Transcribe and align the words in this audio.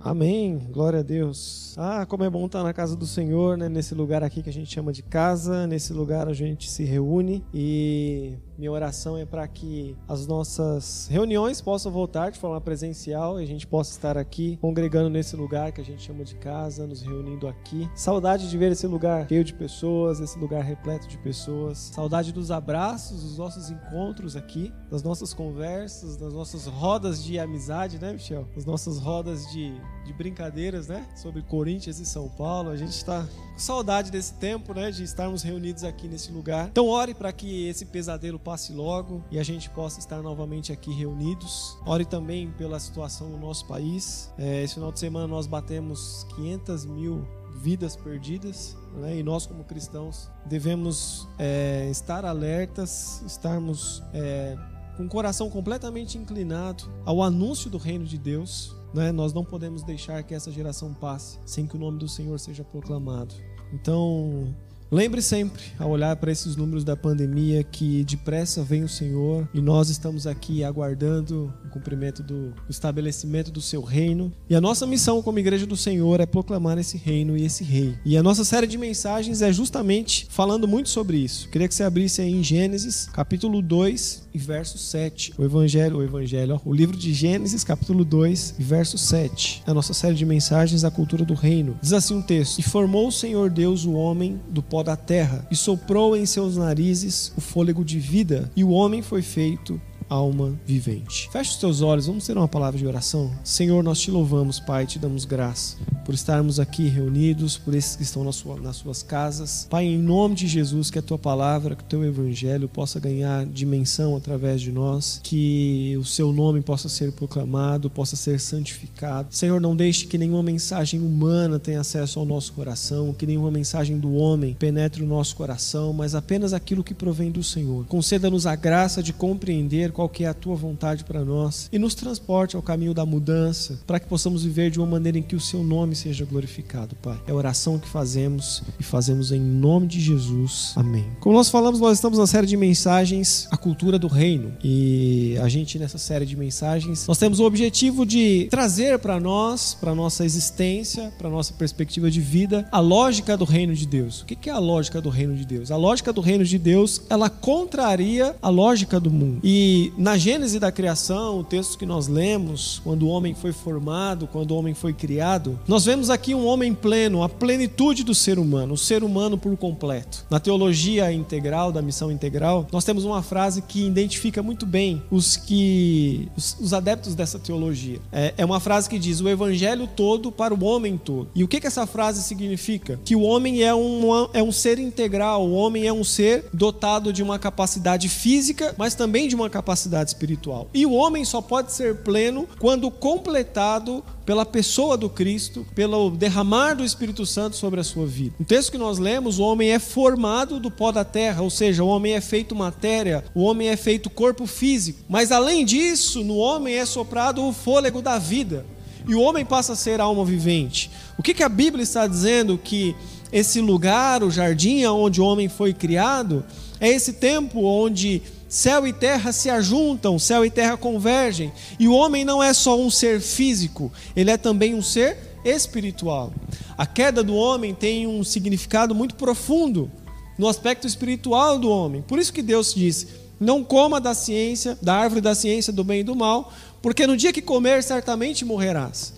Amém. 0.00 0.68
Glória 0.70 1.00
a 1.00 1.02
Deus. 1.02 1.74
Ah, 1.76 2.06
como 2.06 2.24
é 2.24 2.30
bom 2.30 2.46
estar 2.46 2.62
na 2.62 2.72
casa 2.72 2.94
do 2.94 3.06
Senhor, 3.06 3.58
né? 3.58 3.68
Nesse 3.68 3.94
lugar 3.94 4.22
aqui 4.22 4.42
que 4.42 4.48
a 4.48 4.52
gente 4.52 4.72
chama 4.72 4.92
de 4.92 5.02
casa, 5.02 5.66
nesse 5.66 5.92
lugar 5.92 6.28
a 6.28 6.32
gente 6.32 6.70
se 6.70 6.84
reúne 6.84 7.44
e 7.52 8.38
minha 8.58 8.72
oração 8.72 9.16
é 9.16 9.24
para 9.24 9.46
que 9.46 9.96
as 10.08 10.26
nossas 10.26 11.06
reuniões 11.08 11.60
possam 11.60 11.92
voltar 11.92 12.30
de 12.30 12.40
forma 12.40 12.60
presencial 12.60 13.40
e 13.40 13.44
a 13.44 13.46
gente 13.46 13.64
possa 13.64 13.92
estar 13.92 14.18
aqui 14.18 14.58
congregando 14.60 15.08
nesse 15.08 15.36
lugar 15.36 15.70
que 15.70 15.80
a 15.80 15.84
gente 15.84 16.02
chama 16.02 16.24
de 16.24 16.34
casa, 16.34 16.84
nos 16.84 17.00
reunindo 17.00 17.46
aqui. 17.46 17.88
Saudade 17.94 18.50
de 18.50 18.58
ver 18.58 18.72
esse 18.72 18.86
lugar 18.88 19.28
cheio 19.28 19.44
de 19.44 19.54
pessoas, 19.54 20.18
esse 20.18 20.36
lugar 20.36 20.64
repleto 20.64 21.06
de 21.06 21.16
pessoas. 21.18 21.78
Saudade 21.94 22.32
dos 22.32 22.50
abraços, 22.50 23.22
dos 23.22 23.38
nossos 23.38 23.70
encontros 23.70 24.34
aqui, 24.34 24.72
das 24.90 25.04
nossas 25.04 25.32
conversas, 25.32 26.16
das 26.16 26.34
nossas 26.34 26.66
rodas 26.66 27.22
de 27.22 27.38
amizade, 27.38 28.00
né, 28.00 28.12
Michel? 28.12 28.48
Das 28.56 28.64
nossas 28.64 28.98
rodas 28.98 29.46
de, 29.52 29.72
de 30.04 30.12
brincadeiras, 30.12 30.88
né? 30.88 31.06
Sobre 31.14 31.42
Corinthians 31.42 32.00
e 32.00 32.06
São 32.06 32.28
Paulo. 32.28 32.70
A 32.70 32.76
gente 32.76 32.90
está 32.90 33.24
saudade 33.62 34.10
desse 34.10 34.34
tempo, 34.34 34.72
né? 34.74 34.90
De 34.90 35.02
estarmos 35.02 35.42
reunidos 35.42 35.84
aqui 35.84 36.08
nesse 36.08 36.30
lugar. 36.32 36.68
Então, 36.68 36.86
ore 36.88 37.14
para 37.14 37.32
que 37.32 37.66
esse 37.68 37.86
pesadelo 37.86 38.38
passe 38.38 38.72
logo 38.72 39.22
e 39.30 39.38
a 39.38 39.42
gente 39.42 39.68
possa 39.70 39.98
estar 39.98 40.22
novamente 40.22 40.72
aqui 40.72 40.92
reunidos. 40.92 41.76
Ore 41.86 42.04
também 42.04 42.50
pela 42.52 42.78
situação 42.78 43.28
no 43.28 43.38
nosso 43.38 43.66
país. 43.66 44.32
É, 44.38 44.62
esse 44.62 44.74
final 44.74 44.92
de 44.92 44.98
semana 44.98 45.26
nós 45.26 45.46
batemos 45.46 46.26
500 46.36 46.84
mil 46.86 47.26
vidas 47.58 47.96
perdidas, 47.96 48.76
né? 48.94 49.16
e 49.16 49.22
nós, 49.22 49.46
como 49.46 49.64
cristãos, 49.64 50.30
devemos 50.46 51.28
é, 51.38 51.88
estar 51.90 52.24
alertas, 52.24 53.22
estarmos 53.26 54.02
é, 54.12 54.56
com 54.96 55.04
o 55.04 55.08
coração 55.08 55.50
completamente 55.50 56.18
inclinado 56.18 56.84
ao 57.04 57.22
anúncio 57.22 57.70
do 57.70 57.78
reino 57.78 58.04
de 58.04 58.18
Deus. 58.18 58.74
Né? 58.94 59.12
Nós 59.12 59.32
não 59.32 59.44
podemos 59.44 59.82
deixar 59.82 60.22
que 60.22 60.34
essa 60.34 60.50
geração 60.50 60.94
passe 60.94 61.38
sem 61.44 61.66
que 61.66 61.76
o 61.76 61.78
nome 61.78 61.98
do 61.98 62.08
Senhor 62.08 62.38
seja 62.38 62.64
proclamado. 62.64 63.34
Então, 63.72 64.54
Lembre 64.90 65.20
sempre, 65.20 65.62
ao 65.78 65.90
olhar 65.90 66.16
para 66.16 66.32
esses 66.32 66.56
números 66.56 66.82
da 66.82 66.96
pandemia, 66.96 67.62
que 67.62 68.04
depressa 68.04 68.62
vem 68.62 68.82
o 68.82 68.88
Senhor 68.88 69.46
e 69.52 69.60
nós 69.60 69.90
estamos 69.90 70.26
aqui 70.26 70.64
aguardando 70.64 71.52
o 71.66 71.68
cumprimento 71.68 72.22
do 72.22 72.54
estabelecimento 72.70 73.50
do 73.50 73.60
seu 73.60 73.82
reino. 73.82 74.32
E 74.48 74.54
a 74.54 74.60
nossa 74.62 74.86
missão 74.86 75.20
como 75.20 75.38
igreja 75.38 75.66
do 75.66 75.76
Senhor 75.76 76.20
é 76.20 76.26
proclamar 76.26 76.78
esse 76.78 76.96
reino 76.96 77.36
e 77.36 77.44
esse 77.44 77.62
rei. 77.62 77.98
E 78.02 78.16
a 78.16 78.22
nossa 78.22 78.44
série 78.46 78.66
de 78.66 78.78
mensagens 78.78 79.42
é 79.42 79.52
justamente 79.52 80.26
falando 80.30 80.66
muito 80.66 80.88
sobre 80.88 81.18
isso. 81.18 81.50
Queria 81.50 81.68
que 81.68 81.74
você 81.74 81.82
abrisse 81.82 82.22
aí 82.22 82.32
em 82.32 82.42
Gênesis, 82.42 83.10
capítulo 83.12 83.60
2 83.60 84.28
e 84.32 84.38
verso 84.38 84.78
7. 84.78 85.34
O 85.36 85.44
evangelho, 85.44 85.98
o 85.98 86.02
evangelho, 86.02 86.54
ó, 86.54 86.60
o 86.64 86.72
livro 86.72 86.96
de 86.96 87.12
Gênesis, 87.12 87.62
capítulo 87.62 88.06
2 88.06 88.54
e 88.58 88.62
verso 88.62 88.96
7. 88.96 89.64
A 89.66 89.74
nossa 89.74 89.92
série 89.92 90.14
de 90.14 90.24
mensagens 90.24 90.82
a 90.82 90.90
cultura 90.90 91.26
do 91.26 91.34
reino. 91.34 91.78
Diz 91.82 91.92
assim 91.92 92.14
um 92.14 92.22
texto: 92.22 92.58
"E 92.58 92.62
formou 92.62 93.08
o 93.08 93.12
Senhor 93.12 93.50
Deus 93.50 93.84
o 93.84 93.92
homem 93.92 94.40
do 94.48 94.62
pó 94.78 94.82
da 94.84 94.96
terra, 94.96 95.44
e 95.50 95.56
soprou 95.56 96.16
em 96.16 96.24
seus 96.24 96.56
narizes 96.56 97.32
o 97.36 97.40
fôlego 97.40 97.84
de 97.84 97.98
vida, 97.98 98.48
e 98.54 98.62
o 98.62 98.70
homem 98.70 99.02
foi 99.02 99.22
feito 99.22 99.80
alma 100.08 100.54
vivente. 100.66 101.28
Feche 101.30 101.50
os 101.50 101.56
teus 101.56 101.80
olhos, 101.80 102.06
vamos 102.06 102.26
ter 102.26 102.36
uma 102.36 102.48
palavra 102.48 102.78
de 102.78 102.86
oração. 102.86 103.30
Senhor, 103.44 103.82
nós 103.82 104.00
te 104.00 104.10
louvamos, 104.10 104.60
Pai, 104.60 104.86
te 104.86 104.98
damos 104.98 105.24
graça 105.24 105.76
por 106.08 106.14
estarmos 106.14 106.58
aqui 106.58 106.88
reunidos, 106.88 107.58
por 107.58 107.74
esses 107.74 107.94
que 107.94 108.02
estão 108.02 108.24
nas, 108.24 108.36
sua, 108.36 108.58
nas 108.58 108.76
suas 108.76 109.02
casas. 109.02 109.66
Pai, 109.68 109.84
em 109.84 109.98
nome 109.98 110.36
de 110.36 110.46
Jesus, 110.46 110.90
que 110.90 110.98
a 110.98 111.02
tua 111.02 111.18
palavra, 111.18 111.76
que 111.76 111.82
o 111.82 111.86
teu 111.86 112.02
evangelho 112.02 112.66
possa 112.66 112.98
ganhar 112.98 113.44
dimensão 113.44 114.16
através 114.16 114.62
de 114.62 114.72
nós, 114.72 115.20
que 115.22 115.94
o 116.00 116.04
seu 116.06 116.32
nome 116.32 116.62
possa 116.62 116.88
ser 116.88 117.12
proclamado, 117.12 117.90
possa 117.90 118.16
ser 118.16 118.40
santificado. 118.40 119.28
Senhor, 119.30 119.60
não 119.60 119.76
deixe 119.76 120.06
que 120.06 120.16
nenhuma 120.16 120.42
mensagem 120.42 120.98
humana 120.98 121.58
tenha 121.58 121.82
acesso 121.82 122.18
ao 122.18 122.24
nosso 122.24 122.54
coração, 122.54 123.12
que 123.12 123.26
nenhuma 123.26 123.50
mensagem 123.50 123.98
do 123.98 124.14
homem 124.14 124.56
penetre 124.58 125.02
o 125.02 125.06
nosso 125.06 125.36
coração, 125.36 125.92
mas 125.92 126.14
apenas 126.14 126.54
aquilo 126.54 126.82
que 126.82 126.94
provém 126.94 127.30
do 127.30 127.44
Senhor. 127.44 127.84
Conceda-nos 127.84 128.46
a 128.46 128.56
graça 128.56 129.02
de 129.02 129.12
compreender 129.12 129.92
qual 129.98 130.08
que 130.08 130.22
é 130.22 130.28
a 130.28 130.34
tua 130.34 130.54
vontade 130.54 131.02
para 131.02 131.24
nós 131.24 131.68
e 131.72 131.76
nos 131.76 131.92
transporte 131.92 132.54
ao 132.54 132.62
caminho 132.62 132.94
da 132.94 133.04
mudança, 133.04 133.80
para 133.84 133.98
que 133.98 134.06
possamos 134.06 134.44
viver 134.44 134.70
de 134.70 134.78
uma 134.78 134.86
maneira 134.86 135.18
em 135.18 135.22
que 135.22 135.34
o 135.34 135.40
seu 135.40 135.64
nome 135.64 135.96
seja 135.96 136.24
glorificado, 136.24 136.94
Pai. 137.02 137.20
É 137.26 137.32
a 137.32 137.34
oração 137.34 137.80
que 137.80 137.88
fazemos 137.88 138.62
e 138.78 138.84
fazemos 138.84 139.32
em 139.32 139.40
nome 139.40 139.88
de 139.88 140.00
Jesus. 140.00 140.72
Amém. 140.76 141.04
Como 141.18 141.34
nós 141.34 141.48
falamos, 141.48 141.80
nós 141.80 141.98
estamos 141.98 142.16
na 142.16 142.28
série 142.28 142.46
de 142.46 142.56
mensagens 142.56 143.48
A 143.50 143.56
Cultura 143.56 143.98
do 143.98 144.06
Reino 144.06 144.52
e 144.62 145.36
a 145.42 145.48
gente 145.48 145.80
nessa 145.80 145.98
série 145.98 146.24
de 146.24 146.36
mensagens, 146.36 147.04
nós 147.08 147.18
temos 147.18 147.40
o 147.40 147.44
objetivo 147.44 148.06
de 148.06 148.46
trazer 148.52 149.00
para 149.00 149.18
nós, 149.18 149.74
para 149.74 149.96
nossa 149.96 150.24
existência, 150.24 151.12
para 151.18 151.28
nossa 151.28 151.52
perspectiva 151.54 152.08
de 152.08 152.20
vida, 152.20 152.68
a 152.70 152.78
lógica 152.78 153.36
do 153.36 153.44
reino 153.44 153.74
de 153.74 153.84
Deus. 153.84 154.20
O 154.20 154.26
que 154.26 154.48
é 154.48 154.52
a 154.52 154.60
lógica 154.60 155.00
do 155.00 155.08
reino 155.08 155.34
de 155.34 155.44
Deus? 155.44 155.72
A 155.72 155.76
lógica 155.76 156.12
do 156.12 156.20
reino 156.20 156.44
de 156.44 156.56
Deus, 156.56 157.02
ela 157.10 157.28
contraria 157.28 158.36
a 158.40 158.48
lógica 158.48 159.00
do 159.00 159.10
mundo. 159.10 159.40
E 159.42 159.87
na 159.96 160.16
Gênese 160.16 160.58
da 160.58 160.70
criação, 160.70 161.38
o 161.38 161.44
texto 161.44 161.78
que 161.78 161.86
nós 161.86 162.08
lemos, 162.08 162.80
quando 162.84 163.04
o 163.04 163.08
homem 163.08 163.34
foi 163.34 163.52
formado, 163.52 164.26
quando 164.26 164.52
o 164.52 164.56
homem 164.56 164.74
foi 164.74 164.92
criado, 164.92 165.58
nós 165.66 165.84
vemos 165.84 166.10
aqui 166.10 166.34
um 166.34 166.46
homem 166.46 166.74
pleno, 166.74 167.22
a 167.22 167.28
plenitude 167.28 168.04
do 168.04 168.14
ser 168.14 168.38
humano, 168.38 168.74
o 168.74 168.78
ser 168.78 169.02
humano 169.02 169.38
por 169.38 169.56
completo. 169.56 170.24
Na 170.30 170.40
teologia 170.40 171.12
integral, 171.12 171.72
da 171.72 171.82
missão 171.82 172.10
integral, 172.10 172.66
nós 172.72 172.84
temos 172.84 173.04
uma 173.04 173.22
frase 173.22 173.62
que 173.62 173.86
identifica 173.86 174.42
muito 174.42 174.66
bem 174.66 175.02
os 175.10 175.36
que 175.36 176.28
os, 176.36 176.56
os 176.60 176.72
adeptos 176.72 177.14
dessa 177.14 177.38
teologia. 177.38 178.00
É, 178.12 178.34
é, 178.36 178.44
uma 178.44 178.60
frase 178.60 178.88
que 178.88 178.98
diz: 178.98 179.20
o 179.20 179.28
evangelho 179.28 179.86
todo 179.86 180.30
para 180.30 180.54
o 180.54 180.64
homem 180.64 180.96
todo. 180.96 181.28
E 181.34 181.44
o 181.44 181.48
que, 181.48 181.60
que 181.60 181.66
essa 181.66 181.86
frase 181.86 182.22
significa? 182.22 182.98
Que 183.04 183.16
o 183.16 183.22
homem 183.22 183.62
é 183.62 183.74
um, 183.74 184.28
é 184.32 184.42
um 184.42 184.52
ser 184.52 184.78
integral, 184.78 185.46
o 185.46 185.52
homem 185.52 185.86
é 185.86 185.92
um 185.92 186.04
ser 186.04 186.46
dotado 186.52 187.12
de 187.12 187.22
uma 187.22 187.38
capacidade 187.38 188.08
física, 188.08 188.74
mas 188.76 188.94
também 188.94 189.28
de 189.28 189.34
uma 189.34 189.48
capacidade 189.48 189.77
capacidade 189.78 190.10
espiritual. 190.10 190.68
E 190.74 190.84
o 190.84 190.92
homem 190.92 191.24
só 191.24 191.40
pode 191.40 191.72
ser 191.72 191.98
pleno 191.98 192.48
quando 192.58 192.90
completado 192.90 194.02
pela 194.26 194.44
pessoa 194.44 194.96
do 194.96 195.08
Cristo, 195.08 195.66
pelo 195.74 196.10
derramar 196.10 196.74
do 196.74 196.84
Espírito 196.84 197.24
Santo 197.24 197.56
sobre 197.56 197.80
a 197.80 197.84
sua 197.84 198.06
vida. 198.06 198.34
No 198.38 198.44
texto 198.44 198.72
que 198.72 198.78
nós 198.78 198.98
lemos, 198.98 199.38
o 199.38 199.42
homem 199.42 199.70
é 199.70 199.78
formado 199.78 200.58
do 200.58 200.70
pó 200.70 200.90
da 200.90 201.04
terra, 201.04 201.42
ou 201.42 201.50
seja, 201.50 201.82
o 201.82 201.88
homem 201.88 202.12
é 202.12 202.20
feito 202.20 202.54
matéria, 202.54 203.24
o 203.34 203.42
homem 203.42 203.68
é 203.68 203.76
feito 203.76 204.10
corpo 204.10 204.46
físico. 204.46 204.98
Mas 205.08 205.32
além 205.32 205.64
disso, 205.64 206.24
no 206.24 206.36
homem 206.36 206.74
é 206.74 206.84
soprado 206.84 207.42
o 207.46 207.52
fôlego 207.52 208.02
da 208.02 208.18
vida. 208.18 208.66
E 209.06 209.14
o 209.14 209.20
homem 209.20 209.44
passa 209.44 209.72
a 209.72 209.76
ser 209.76 210.00
alma 210.00 210.24
vivente. 210.24 210.90
O 211.16 211.22
que, 211.22 211.32
que 211.32 211.42
a 211.42 211.48
Bíblia 211.48 211.82
está 211.82 212.06
dizendo 212.06 212.58
que 212.62 212.94
esse 213.32 213.60
lugar, 213.60 214.22
o 214.22 214.30
jardim 214.30 214.84
onde 214.84 215.20
o 215.20 215.24
homem 215.24 215.48
foi 215.48 215.72
criado, 215.72 216.44
é 216.80 216.88
esse 216.88 217.14
tempo 217.14 217.64
onde 217.64 218.22
Céu 218.48 218.86
e 218.86 218.94
terra 218.94 219.30
se 219.30 219.50
ajuntam, 219.50 220.18
céu 220.18 220.42
e 220.42 220.50
terra 220.50 220.76
convergem. 220.76 221.52
E 221.78 221.86
o 221.86 221.92
homem 221.92 222.24
não 222.24 222.42
é 222.42 222.54
só 222.54 222.80
um 222.80 222.90
ser 222.90 223.20
físico, 223.20 223.92
ele 224.16 224.30
é 224.30 224.38
também 224.38 224.74
um 224.74 224.80
ser 224.80 225.18
espiritual. 225.44 226.32
A 226.76 226.86
queda 226.86 227.22
do 227.22 227.34
homem 227.34 227.74
tem 227.74 228.06
um 228.06 228.24
significado 228.24 228.94
muito 228.94 229.16
profundo 229.16 229.90
no 230.38 230.48
aspecto 230.48 230.86
espiritual 230.86 231.58
do 231.58 231.68
homem. 231.68 232.00
Por 232.00 232.18
isso 232.18 232.32
que 232.32 232.40
Deus 232.40 232.72
disse: 232.72 233.08
Não 233.38 233.62
coma 233.62 234.00
da 234.00 234.14
ciência, 234.14 234.78
da 234.80 234.94
árvore 234.94 235.20
da 235.20 235.34
ciência 235.34 235.72
do 235.72 235.84
bem 235.84 236.00
e 236.00 236.04
do 236.04 236.16
mal, 236.16 236.50
porque 236.80 237.06
no 237.06 237.18
dia 237.18 237.34
que 237.34 237.42
comer 237.42 237.82
certamente 237.82 238.46
morrerás. 238.46 239.12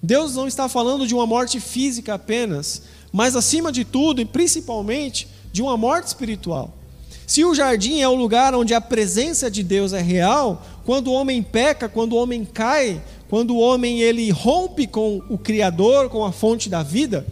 Deus 0.00 0.36
não 0.36 0.46
está 0.46 0.68
falando 0.68 1.06
de 1.06 1.14
uma 1.14 1.26
morte 1.26 1.58
física 1.58 2.14
apenas, 2.14 2.82
mas 3.10 3.34
acima 3.34 3.72
de 3.72 3.84
tudo 3.84 4.20
e 4.20 4.24
principalmente 4.24 5.26
de 5.50 5.60
uma 5.60 5.76
morte 5.76 6.06
espiritual. 6.06 6.75
Se 7.26 7.44
o 7.44 7.54
jardim 7.54 8.00
é 8.00 8.08
o 8.08 8.14
lugar 8.14 8.54
onde 8.54 8.72
a 8.72 8.80
presença 8.80 9.50
de 9.50 9.64
Deus 9.64 9.92
é 9.92 10.00
real, 10.00 10.64
quando 10.84 11.08
o 11.08 11.12
homem 11.12 11.42
peca, 11.42 11.88
quando 11.88 12.12
o 12.12 12.16
homem 12.16 12.44
cai, 12.44 13.02
quando 13.28 13.56
o 13.56 13.58
homem 13.58 14.00
ele 14.00 14.30
rompe 14.30 14.86
com 14.86 15.20
o 15.28 15.36
criador, 15.36 16.08
com 16.08 16.24
a 16.24 16.30
fonte 16.30 16.68
da 16.68 16.84
vida, 16.84 17.26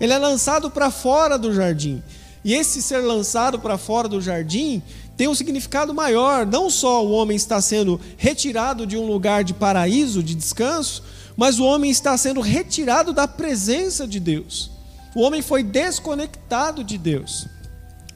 ele 0.00 0.12
é 0.12 0.18
lançado 0.18 0.70
para 0.70 0.92
fora 0.92 1.36
do 1.36 1.52
jardim. 1.52 2.00
E 2.44 2.54
esse 2.54 2.80
ser 2.80 2.98
lançado 2.98 3.58
para 3.58 3.76
fora 3.76 4.08
do 4.08 4.20
jardim 4.20 4.80
tem 5.16 5.26
um 5.26 5.34
significado 5.34 5.92
maior, 5.92 6.46
não 6.46 6.70
só 6.70 7.04
o 7.04 7.10
homem 7.10 7.36
está 7.36 7.60
sendo 7.60 8.00
retirado 8.16 8.86
de 8.86 8.96
um 8.96 9.06
lugar 9.06 9.42
de 9.42 9.54
paraíso, 9.54 10.22
de 10.22 10.36
descanso, 10.36 11.02
mas 11.36 11.58
o 11.58 11.64
homem 11.64 11.90
está 11.90 12.16
sendo 12.16 12.40
retirado 12.40 13.12
da 13.12 13.26
presença 13.26 14.06
de 14.06 14.20
Deus. 14.20 14.70
O 15.16 15.20
homem 15.20 15.42
foi 15.42 15.64
desconectado 15.64 16.84
de 16.84 16.96
Deus. 16.96 17.46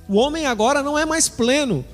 O 0.08 0.16
homem 0.16 0.46
agora 0.46 0.82
não 0.82 0.98
é 0.98 1.04
mais 1.04 1.28
pleno. 1.28 1.84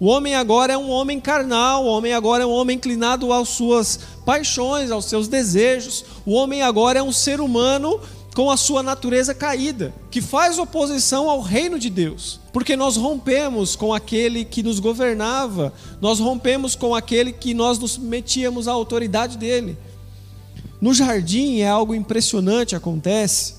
O 0.00 0.06
homem 0.06 0.34
agora 0.34 0.72
é 0.72 0.78
um 0.78 0.88
homem 0.88 1.20
carnal, 1.20 1.84
o 1.84 1.88
homem 1.88 2.14
agora 2.14 2.42
é 2.42 2.46
um 2.46 2.50
homem 2.50 2.76
inclinado 2.76 3.30
às 3.32 3.50
suas 3.50 4.00
paixões, 4.24 4.90
aos 4.90 5.04
seus 5.04 5.28
desejos. 5.28 6.04
O 6.24 6.32
homem 6.32 6.62
agora 6.62 7.00
é 7.00 7.02
um 7.02 7.12
ser 7.12 7.40
humano 7.40 8.00
com 8.34 8.50
a 8.50 8.56
sua 8.56 8.82
natureza 8.82 9.34
caída, 9.34 9.92
que 10.10 10.22
faz 10.22 10.58
oposição 10.58 11.28
ao 11.28 11.40
reino 11.40 11.78
de 11.78 11.90
Deus. 11.90 12.40
Porque 12.52 12.76
nós 12.76 12.96
rompemos 12.96 13.76
com 13.76 13.92
aquele 13.92 14.44
que 14.44 14.62
nos 14.62 14.78
governava, 14.78 15.72
nós 16.00 16.18
rompemos 16.18 16.74
com 16.74 16.94
aquele 16.94 17.32
que 17.32 17.52
nós 17.52 17.78
nos 17.78 17.98
metíamos 17.98 18.68
à 18.68 18.72
autoridade 18.72 19.36
dele. 19.36 19.76
No 20.80 20.94
jardim 20.94 21.58
é 21.58 21.68
algo 21.68 21.94
impressionante 21.94 22.74
acontece, 22.74 23.54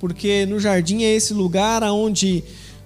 porque 0.00 0.44
no 0.46 0.58
jardim 0.58 1.04
é 1.04 1.14
esse 1.14 1.32
lugar 1.32 1.84
onde 1.84 2.42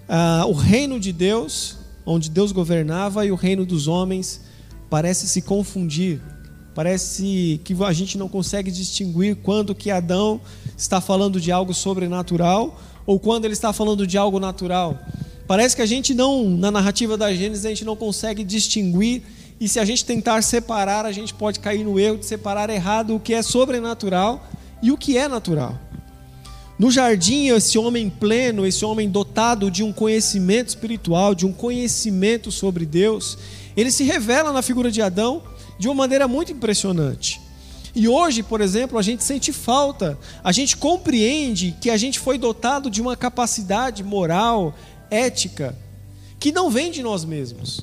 ah, 0.08 0.44
o 0.46 0.52
reino 0.52 1.00
de 1.00 1.12
Deus, 1.12 1.76
onde 2.04 2.30
Deus 2.30 2.52
governava, 2.52 3.26
e 3.26 3.30
o 3.30 3.34
reino 3.34 3.64
dos 3.66 3.88
homens 3.88 4.40
parece 4.88 5.28
se 5.28 5.42
confundir. 5.42 6.20
Parece 6.74 7.60
que 7.64 7.74
a 7.82 7.92
gente 7.92 8.18
não 8.18 8.28
consegue 8.28 8.70
distinguir 8.70 9.36
quando 9.36 9.74
que 9.74 9.90
Adão 9.90 10.40
está 10.76 11.00
falando 11.00 11.40
de 11.40 11.50
algo 11.50 11.72
sobrenatural 11.72 12.78
ou 13.06 13.18
quando 13.18 13.46
ele 13.46 13.54
está 13.54 13.72
falando 13.72 14.06
de 14.06 14.18
algo 14.18 14.38
natural. 14.38 14.98
Parece 15.46 15.74
que 15.74 15.82
a 15.82 15.86
gente 15.86 16.12
não, 16.12 16.50
na 16.50 16.70
narrativa 16.70 17.16
da 17.16 17.32
Gênesis, 17.32 17.64
a 17.64 17.70
gente 17.70 17.84
não 17.84 17.96
consegue 17.96 18.44
distinguir 18.44 19.22
e 19.58 19.68
se 19.68 19.80
a 19.80 19.84
gente 19.84 20.04
tentar 20.04 20.42
separar, 20.42 21.06
a 21.06 21.12
gente 21.12 21.32
pode 21.32 21.60
cair 21.60 21.82
no 21.82 21.98
erro 21.98 22.18
de 22.18 22.26
separar 22.26 22.68
errado 22.68 23.16
o 23.16 23.20
que 23.20 23.32
é 23.32 23.40
sobrenatural 23.40 24.46
e 24.82 24.92
o 24.92 24.98
que 24.98 25.16
é 25.16 25.28
natural. 25.28 25.78
No 26.78 26.90
jardim, 26.90 27.48
esse 27.48 27.78
homem 27.78 28.10
pleno, 28.10 28.66
esse 28.66 28.84
homem 28.84 29.08
dotado 29.08 29.70
de 29.70 29.82
um 29.82 29.92
conhecimento 29.92 30.68
espiritual, 30.68 31.34
de 31.34 31.46
um 31.46 31.52
conhecimento 31.52 32.52
sobre 32.52 32.84
Deus, 32.84 33.38
ele 33.74 33.90
se 33.90 34.04
revela 34.04 34.52
na 34.52 34.60
figura 34.60 34.90
de 34.90 35.00
Adão 35.00 35.42
de 35.78 35.88
uma 35.88 35.94
maneira 35.94 36.28
muito 36.28 36.52
impressionante. 36.52 37.40
E 37.94 38.06
hoje, 38.06 38.42
por 38.42 38.60
exemplo, 38.60 38.98
a 38.98 39.02
gente 39.02 39.24
sente 39.24 39.54
falta, 39.54 40.18
a 40.44 40.52
gente 40.52 40.76
compreende 40.76 41.74
que 41.80 41.88
a 41.88 41.96
gente 41.96 42.18
foi 42.18 42.36
dotado 42.36 42.90
de 42.90 43.00
uma 43.00 43.16
capacidade 43.16 44.04
moral, 44.04 44.74
ética, 45.10 45.74
que 46.38 46.52
não 46.52 46.70
vem 46.70 46.90
de 46.90 47.02
nós 47.02 47.24
mesmos. 47.24 47.80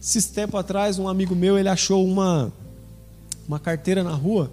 Esses 0.00 0.26
tempo 0.26 0.56
atrás, 0.56 1.00
um 1.00 1.08
amigo 1.08 1.34
meu, 1.34 1.58
ele 1.58 1.68
achou 1.68 2.06
uma, 2.06 2.52
uma 3.48 3.58
carteira 3.58 4.04
na 4.04 4.14
rua 4.14 4.52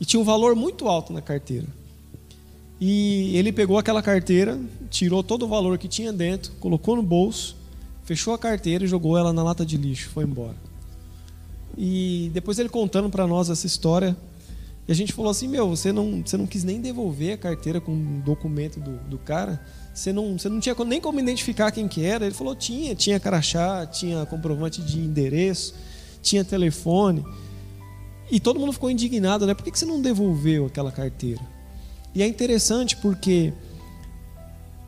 e 0.00 0.04
tinha 0.06 0.18
um 0.18 0.24
valor 0.24 0.56
muito 0.56 0.88
alto 0.88 1.12
na 1.12 1.20
carteira. 1.20 1.66
E 2.80 3.36
ele 3.36 3.52
pegou 3.52 3.78
aquela 3.78 4.02
carteira, 4.02 4.58
tirou 4.88 5.22
todo 5.22 5.44
o 5.44 5.48
valor 5.48 5.76
que 5.76 5.86
tinha 5.86 6.12
dentro, 6.12 6.52
colocou 6.52 6.96
no 6.96 7.02
bolso, 7.02 7.56
fechou 8.04 8.32
a 8.32 8.38
carteira 8.38 8.84
e 8.84 8.88
jogou 8.88 9.18
ela 9.18 9.32
na 9.32 9.42
lata 9.42 9.66
de 9.66 9.76
lixo, 9.76 10.08
foi 10.08 10.24
embora. 10.24 10.56
E 11.76 12.30
depois 12.32 12.58
ele 12.58 12.70
contando 12.70 13.10
para 13.10 13.26
nós 13.26 13.50
essa 13.50 13.66
história, 13.66 14.16
e 14.88 14.92
a 14.92 14.94
gente 14.94 15.12
falou 15.12 15.30
assim: 15.30 15.46
Meu, 15.46 15.68
você 15.68 15.92
não, 15.92 16.22
você 16.24 16.36
não 16.36 16.46
quis 16.46 16.64
nem 16.64 16.80
devolver 16.80 17.34
a 17.34 17.36
carteira 17.36 17.80
com 17.80 17.92
o 17.92 18.22
documento 18.24 18.80
do, 18.80 18.96
do 19.08 19.18
cara, 19.18 19.60
você 19.94 20.12
não, 20.12 20.38
você 20.38 20.48
não 20.48 20.58
tinha 20.58 20.74
nem 20.86 21.00
como 21.00 21.20
identificar 21.20 21.70
quem 21.70 21.86
que 21.86 22.04
era. 22.04 22.24
Ele 22.24 22.34
falou: 22.34 22.56
Tinha, 22.56 22.94
tinha 22.94 23.20
crachá, 23.20 23.86
tinha 23.86 24.24
comprovante 24.26 24.82
de 24.82 24.98
endereço, 24.98 25.74
tinha 26.22 26.44
telefone. 26.44 27.24
E 28.30 28.40
todo 28.40 28.58
mundo 28.58 28.72
ficou 28.72 28.90
indignado, 28.90 29.46
né? 29.46 29.54
Por 29.54 29.64
que, 29.64 29.70
que 29.70 29.78
você 29.78 29.86
não 29.86 30.00
devolveu 30.00 30.66
aquela 30.66 30.90
carteira? 30.90 31.40
E 32.14 32.22
é 32.22 32.26
interessante 32.26 32.96
porque, 32.96 33.52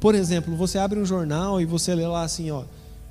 por 0.01 0.15
exemplo, 0.15 0.57
você 0.57 0.79
abre 0.79 0.99
um 0.99 1.05
jornal 1.05 1.61
e 1.61 1.65
você 1.65 1.95
lê 1.95 2.07
lá 2.07 2.23
assim, 2.23 2.51
ó, 2.51 2.65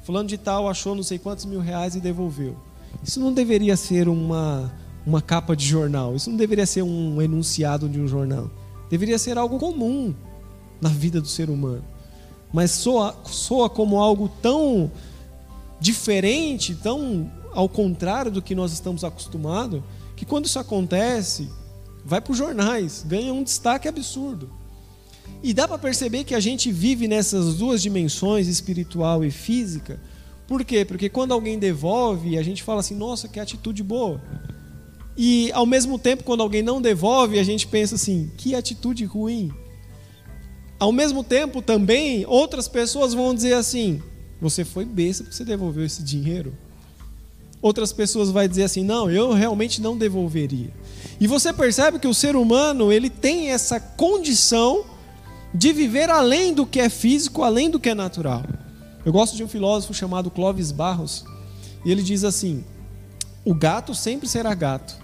fulano 0.04 0.28
de 0.28 0.38
tal 0.38 0.68
achou 0.68 0.96
não 0.96 1.04
sei 1.04 1.18
quantos 1.18 1.46
mil 1.46 1.60
reais 1.60 1.96
e 1.96 2.00
devolveu. 2.00 2.58
Isso 3.04 3.20
não 3.20 3.34
deveria 3.34 3.78
ser 3.78 4.10
uma, 4.10 4.72
uma 5.06 5.22
capa 5.22 5.56
de 5.56 5.66
jornal, 5.66 6.16
isso 6.16 6.30
não 6.30 6.38
deveria 6.38 6.66
ser 6.66 6.82
um 6.82 7.22
enunciado 7.22 7.88
de 7.88 8.00
um 8.00 8.08
jornal. 8.08 8.50
Deveria 8.90 9.18
ser 9.18 9.38
algo 9.38 9.58
comum 9.58 10.14
na 10.82 10.90
vida 10.90 11.22
do 11.22 11.28
ser 11.28 11.50
humano. 11.50 11.84
Mas 12.52 12.72
soa, 12.72 13.16
soa 13.26 13.70
como 13.70 14.00
algo 14.00 14.30
tão 14.42 14.92
diferente, 15.80 16.76
tão 16.76 17.32
ao 17.54 17.70
contrário 17.70 18.32
do 18.32 18.42
que 18.42 18.54
nós 18.54 18.74
estamos 18.74 19.04
acostumados, 19.04 19.82
que 20.16 20.26
quando 20.26 20.46
isso 20.46 20.60
acontece, 20.60 21.50
vai 22.06 22.22
para 22.22 22.32
os 22.32 22.38
jornais, 22.38 23.06
ganha 23.08 23.34
um 23.34 23.44
destaque 23.44 23.88
absurdo. 23.88 24.50
E 25.44 25.54
dá 25.54 25.68
para 25.68 25.78
perceber 25.78 26.24
que 26.24 26.36
a 26.36 26.40
gente 26.40 26.72
vive 26.72 27.08
nessas 27.08 27.56
duas 27.56 27.82
dimensões, 27.82 28.48
espiritual 28.48 29.26
e 29.26 29.32
física. 29.32 30.00
Por 30.48 30.64
quê? 30.64 30.86
Porque 30.86 31.10
quando 31.10 31.34
alguém 31.34 31.58
devolve, 31.58 32.38
a 32.38 32.44
gente 32.44 32.62
fala 32.62 32.82
assim: 32.82 32.96
nossa, 32.96 33.28
que 33.28 33.40
atitude 33.40 33.82
boa. 33.82 34.22
E 35.18 35.52
ao 35.54 35.66
mesmo 35.66 35.98
tempo, 35.98 36.24
quando 36.24 36.42
alguém 36.42 36.62
não 36.62 36.82
devolve, 36.82 37.40
a 37.40 37.44
gente 37.44 37.68
pensa 37.68 37.96
assim: 37.96 38.32
que 38.38 38.54
atitude 38.54 39.04
ruim. 39.06 39.52
Ao 40.80 40.92
mesmo 40.92 41.24
tempo, 41.24 41.62
também, 41.62 42.26
outras 42.28 42.68
pessoas 42.68 43.14
vão 43.14 43.34
dizer 43.34 43.54
assim: 43.54 44.02
você 44.40 44.66
foi 44.66 44.86
besta 44.86 45.24
porque 45.24 45.36
você 45.36 45.46
devolveu 45.46 45.86
esse 45.86 46.04
dinheiro. 46.04 46.54
Outras 47.62 47.94
pessoas 47.94 48.30
vão 48.30 48.48
dizer 48.48 48.64
assim: 48.64 48.84
não, 48.84 49.10
eu 49.10 49.32
realmente 49.32 49.82
não 49.82 49.98
devolveria. 49.98 50.72
E 51.22 51.28
você 51.28 51.54
percebe 51.54 52.00
que 52.00 52.08
o 52.08 52.16
ser 52.16 52.36
humano 52.36 52.92
ele 52.92 53.08
tem 53.08 53.52
essa 53.52 53.80
condição 53.80 54.84
de 55.54 55.72
viver 55.72 56.10
além 56.10 56.52
do 56.52 56.66
que 56.66 56.80
é 56.80 56.90
físico, 56.90 57.44
além 57.44 57.70
do 57.70 57.80
que 57.80 57.90
é 57.90 57.94
natural. 57.94 58.42
Eu 59.06 59.14
gosto 59.14 59.38
de 59.38 59.44
um 59.44 59.48
filósofo 59.48 59.94
chamado 59.94 60.32
Clóvis 60.32 60.72
Barros, 60.72 61.24
e 61.86 61.92
ele 61.92 62.02
diz 62.02 62.24
assim: 62.24 62.64
o 63.46 63.54
gato 63.54 63.94
sempre 63.94 64.28
será 64.28 64.56
gato, 64.56 64.96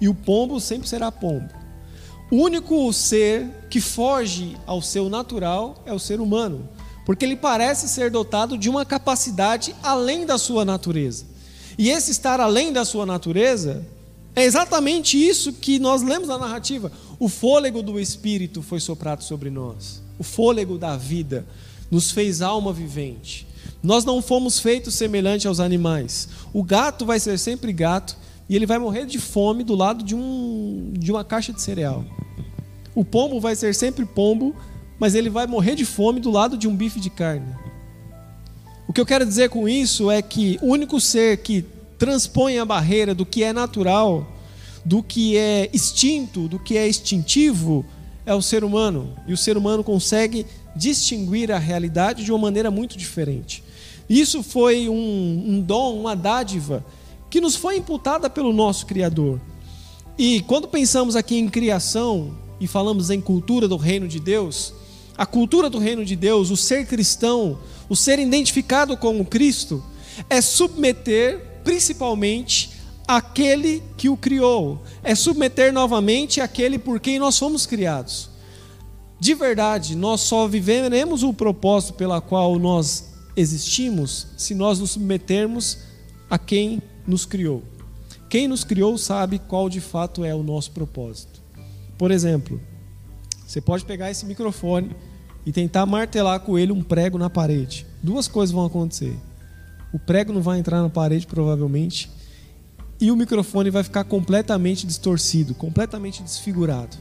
e 0.00 0.08
o 0.08 0.14
pombo 0.14 0.60
sempre 0.60 0.88
será 0.88 1.10
pombo. 1.10 1.48
O 2.30 2.36
único 2.36 2.92
ser 2.92 3.66
que 3.68 3.80
foge 3.80 4.56
ao 4.68 4.80
seu 4.80 5.08
natural 5.08 5.82
é 5.84 5.92
o 5.92 5.98
ser 5.98 6.20
humano, 6.20 6.68
porque 7.04 7.24
ele 7.24 7.34
parece 7.34 7.88
ser 7.88 8.08
dotado 8.08 8.56
de 8.56 8.70
uma 8.70 8.84
capacidade 8.84 9.74
além 9.82 10.24
da 10.24 10.38
sua 10.38 10.64
natureza. 10.64 11.24
E 11.76 11.90
esse 11.90 12.12
estar 12.12 12.38
além 12.38 12.72
da 12.72 12.84
sua 12.84 13.04
natureza 13.04 13.84
é 14.40 14.44
exatamente 14.44 15.16
isso 15.16 15.52
que 15.52 15.78
nós 15.78 16.02
lemos 16.02 16.28
na 16.28 16.38
narrativa. 16.38 16.90
O 17.18 17.28
fôlego 17.28 17.82
do 17.82 18.00
Espírito 18.00 18.62
foi 18.62 18.80
soprado 18.80 19.22
sobre 19.22 19.50
nós. 19.50 20.02
O 20.18 20.22
fôlego 20.22 20.78
da 20.78 20.96
vida 20.96 21.46
nos 21.90 22.10
fez 22.10 22.40
alma 22.40 22.72
vivente. 22.72 23.46
Nós 23.82 24.04
não 24.04 24.22
fomos 24.22 24.58
feitos 24.58 24.94
semelhante 24.94 25.46
aos 25.46 25.60
animais. 25.60 26.28
O 26.52 26.62
gato 26.62 27.04
vai 27.04 27.20
ser 27.20 27.38
sempre 27.38 27.72
gato 27.72 28.16
e 28.48 28.56
ele 28.56 28.66
vai 28.66 28.78
morrer 28.78 29.06
de 29.06 29.18
fome 29.18 29.62
do 29.62 29.74
lado 29.74 30.02
de, 30.02 30.14
um, 30.14 30.92
de 30.96 31.10
uma 31.12 31.24
caixa 31.24 31.52
de 31.52 31.60
cereal. 31.60 32.04
O 32.94 33.04
pombo 33.04 33.40
vai 33.40 33.54
ser 33.54 33.74
sempre 33.74 34.04
pombo, 34.04 34.54
mas 34.98 35.14
ele 35.14 35.30
vai 35.30 35.46
morrer 35.46 35.74
de 35.74 35.84
fome 35.84 36.20
do 36.20 36.30
lado 36.30 36.56
de 36.56 36.66
um 36.66 36.74
bife 36.74 36.98
de 36.98 37.10
carne. 37.10 37.54
O 38.88 38.92
que 38.92 39.00
eu 39.00 39.06
quero 39.06 39.24
dizer 39.24 39.50
com 39.50 39.68
isso 39.68 40.10
é 40.10 40.20
que 40.20 40.58
o 40.60 40.66
único 40.66 41.00
ser 41.00 41.36
que 41.38 41.64
transpõe 42.00 42.58
a 42.58 42.64
barreira 42.64 43.14
do 43.14 43.26
que 43.26 43.44
é 43.44 43.52
natural, 43.52 44.26
do 44.82 45.02
que 45.02 45.36
é 45.36 45.68
extinto, 45.70 46.48
do 46.48 46.58
que 46.58 46.78
é 46.78 46.88
instintivo, 46.88 47.84
é 48.24 48.34
o 48.34 48.40
ser 48.40 48.64
humano. 48.64 49.14
E 49.28 49.34
o 49.34 49.36
ser 49.36 49.58
humano 49.58 49.84
consegue 49.84 50.46
distinguir 50.74 51.52
a 51.52 51.58
realidade 51.58 52.24
de 52.24 52.32
uma 52.32 52.38
maneira 52.38 52.70
muito 52.70 52.96
diferente. 52.96 53.62
Isso 54.08 54.42
foi 54.42 54.88
um, 54.88 55.44
um 55.46 55.60
dom, 55.60 56.00
uma 56.00 56.16
dádiva, 56.16 56.82
que 57.28 57.38
nos 57.38 57.54
foi 57.54 57.76
imputada 57.76 58.30
pelo 58.30 58.50
nosso 58.50 58.86
Criador. 58.86 59.38
E 60.16 60.40
quando 60.42 60.68
pensamos 60.68 61.14
aqui 61.14 61.36
em 61.36 61.50
criação 61.50 62.34
e 62.58 62.66
falamos 62.66 63.10
em 63.10 63.20
cultura 63.20 63.68
do 63.68 63.76
reino 63.76 64.08
de 64.08 64.18
Deus, 64.18 64.72
a 65.18 65.26
cultura 65.26 65.68
do 65.68 65.78
reino 65.78 66.02
de 66.02 66.16
Deus, 66.16 66.50
o 66.50 66.56
ser 66.56 66.86
cristão, 66.86 67.58
o 67.90 67.94
ser 67.94 68.18
identificado 68.18 68.96
com 68.96 69.20
o 69.20 69.24
Cristo, 69.24 69.84
é 70.30 70.40
submeter 70.40 71.49
principalmente 71.64 72.80
aquele 73.06 73.82
que 73.96 74.08
o 74.08 74.16
criou, 74.16 74.82
é 75.02 75.14
submeter 75.14 75.72
novamente 75.72 76.40
aquele 76.40 76.78
por 76.78 77.00
quem 77.00 77.18
nós 77.18 77.36
fomos 77.36 77.66
criados. 77.66 78.30
De 79.18 79.34
verdade, 79.34 79.96
nós 79.96 80.20
só 80.20 80.46
viveremos 80.46 81.22
o 81.22 81.34
propósito 81.34 81.94
pela 81.94 82.20
qual 82.20 82.58
nós 82.58 83.10
existimos 83.36 84.28
se 84.36 84.54
nós 84.54 84.78
nos 84.78 84.92
submetermos 84.92 85.78
a 86.28 86.38
quem 86.38 86.80
nos 87.06 87.26
criou. 87.26 87.62
Quem 88.28 88.46
nos 88.46 88.62
criou 88.62 88.96
sabe 88.96 89.40
qual 89.40 89.68
de 89.68 89.80
fato 89.80 90.24
é 90.24 90.32
o 90.32 90.42
nosso 90.42 90.70
propósito. 90.70 91.42
Por 91.98 92.12
exemplo, 92.12 92.60
você 93.44 93.60
pode 93.60 93.84
pegar 93.84 94.10
esse 94.10 94.24
microfone 94.24 94.94
e 95.44 95.50
tentar 95.50 95.84
martelar 95.84 96.38
com 96.40 96.56
ele 96.56 96.70
um 96.70 96.82
prego 96.82 97.18
na 97.18 97.28
parede. 97.28 97.84
Duas 98.02 98.28
coisas 98.28 98.54
vão 98.54 98.64
acontecer 98.64 99.18
o 99.92 99.98
prego 99.98 100.32
não 100.32 100.42
vai 100.42 100.58
entrar 100.58 100.82
na 100.82 100.88
parede 100.88 101.26
provavelmente 101.26 102.10
e 103.00 103.10
o 103.10 103.16
microfone 103.16 103.70
vai 103.70 103.82
ficar 103.82 104.04
completamente 104.04 104.86
distorcido, 104.86 105.54
completamente 105.54 106.22
desfigurado. 106.22 106.96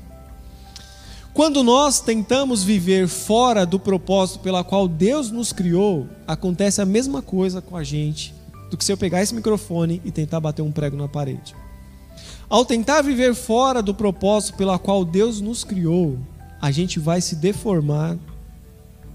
Quando 1.33 1.63
nós 1.63 1.99
tentamos 1.99 2.63
viver 2.63 3.07
fora 3.07 3.65
do 3.65 3.79
propósito 3.79 4.39
pela 4.39 4.63
qual 4.63 4.87
Deus 4.87 5.29
nos 5.29 5.53
criou, 5.53 6.07
acontece 6.27 6.81
a 6.81 6.85
mesma 6.85 7.21
coisa 7.21 7.61
com 7.61 7.77
a 7.77 7.83
gente 7.83 8.33
do 8.69 8.77
que 8.77 8.85
se 8.85 8.91
eu 8.91 8.97
pegar 8.97 9.21
esse 9.21 9.33
microfone 9.33 10.01
e 10.03 10.11
tentar 10.11 10.39
bater 10.39 10.61
um 10.61 10.71
prego 10.71 10.97
na 10.97 11.07
parede. 11.07 11.55
Ao 12.49 12.65
tentar 12.65 13.01
viver 13.01 13.35
fora 13.35 13.81
do 13.81 13.93
propósito 13.93 14.57
pela 14.57 14.79
qual 14.79 15.05
Deus 15.05 15.39
nos 15.39 15.63
criou, 15.63 16.17
a 16.59 16.71
gente 16.71 16.99
vai 16.99 17.21
se 17.21 17.35
deformar, 17.35 18.17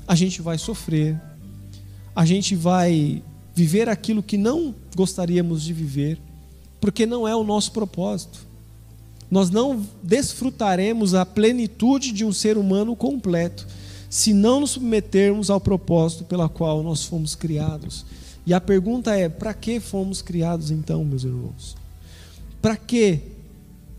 a 0.07 0.14
gente 0.14 0.40
vai 0.40 0.57
sofrer, 0.57 1.21
a 2.14 2.25
gente 2.25 2.54
vai 2.54 3.23
viver 3.55 3.89
aquilo 3.89 4.23
que 4.23 4.37
não 4.37 4.75
gostaríamos 4.97 5.63
de 5.63 5.73
viver, 5.73 6.19
porque 6.81 7.07
não 7.07 7.27
é 7.27 7.35
o 7.35 7.45
nosso 7.45 7.73
propósito. 7.73 8.47
nós 9.31 9.51
não 9.51 9.85
desfrutaremos 10.03 11.15
a 11.15 11.25
plenitude 11.25 12.13
de 12.13 12.25
um 12.25 12.33
ser 12.33 12.57
humano 12.59 12.95
completo 12.95 13.67
se 14.09 14.33
não 14.33 14.61
nos 14.61 14.71
submetermos 14.71 15.51
ao 15.51 15.61
propósito 15.61 16.25
pela 16.25 16.49
qual 16.49 16.83
nós 16.85 17.05
fomos 17.05 17.35
criados. 17.35 18.07
E 18.47 18.55
a 18.55 18.61
pergunta 18.61 19.13
é: 19.17 19.29
para 19.29 19.53
que 19.53 19.81
fomos 19.81 20.23
criados 20.23 20.71
então, 20.71 21.05
meus 21.05 21.25
irmãos? 21.25 21.77
Para 22.63 22.77
que 22.77 23.21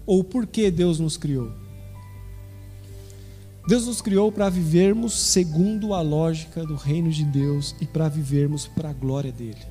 ou 0.06 0.24
por 0.24 0.46
que 0.46 0.72
Deus 0.72 1.00
nos 1.00 1.18
criou? 1.18 1.52
Deus 3.68 3.88
nos 3.88 4.00
criou 4.00 4.32
para 4.32 4.48
vivermos 4.48 5.14
segundo 5.14 5.96
a 5.96 6.02
lógica 6.02 6.64
do 6.64 6.76
reino 6.76 7.10
de 7.10 7.26
Deus 7.26 7.76
e 7.82 7.86
para 7.88 8.08
vivermos 8.08 8.68
para 8.68 8.92
a 8.92 8.94
glória 8.94 9.32
dele. 9.32 9.66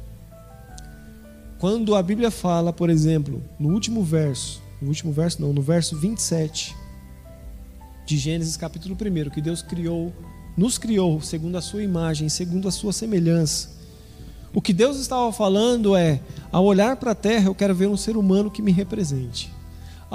Quando 1.60 1.94
a 1.94 2.02
Bíblia 2.02 2.28
fala, 2.30 2.72
por 2.72 2.90
exemplo, 2.90 3.40
no 3.56 3.68
último 3.68 4.02
verso, 4.02 4.60
no 4.82 4.88
último 4.88 5.12
verso 5.12 5.40
não, 5.40 5.52
no 5.52 5.62
verso 5.62 5.96
27 5.96 6.74
de 8.04 8.18
Gênesis 8.18 8.56
capítulo 8.56 8.96
1, 8.96 9.30
que 9.30 9.40
Deus 9.40 9.62
criou, 9.62 10.12
nos 10.56 10.76
criou 10.76 11.20
segundo 11.20 11.56
a 11.56 11.62
sua 11.62 11.84
imagem, 11.84 12.28
segundo 12.28 12.66
a 12.66 12.72
sua 12.72 12.92
semelhança. 12.92 13.70
O 14.52 14.60
que 14.60 14.72
Deus 14.72 14.98
estava 14.98 15.32
falando 15.32 15.94
é: 15.94 16.20
ao 16.50 16.64
olhar 16.64 16.96
para 16.96 17.12
a 17.12 17.14
terra, 17.14 17.46
eu 17.46 17.54
quero 17.54 17.74
ver 17.76 17.86
um 17.86 17.96
ser 17.96 18.16
humano 18.16 18.50
que 18.50 18.60
me 18.60 18.72
represente. 18.72 19.53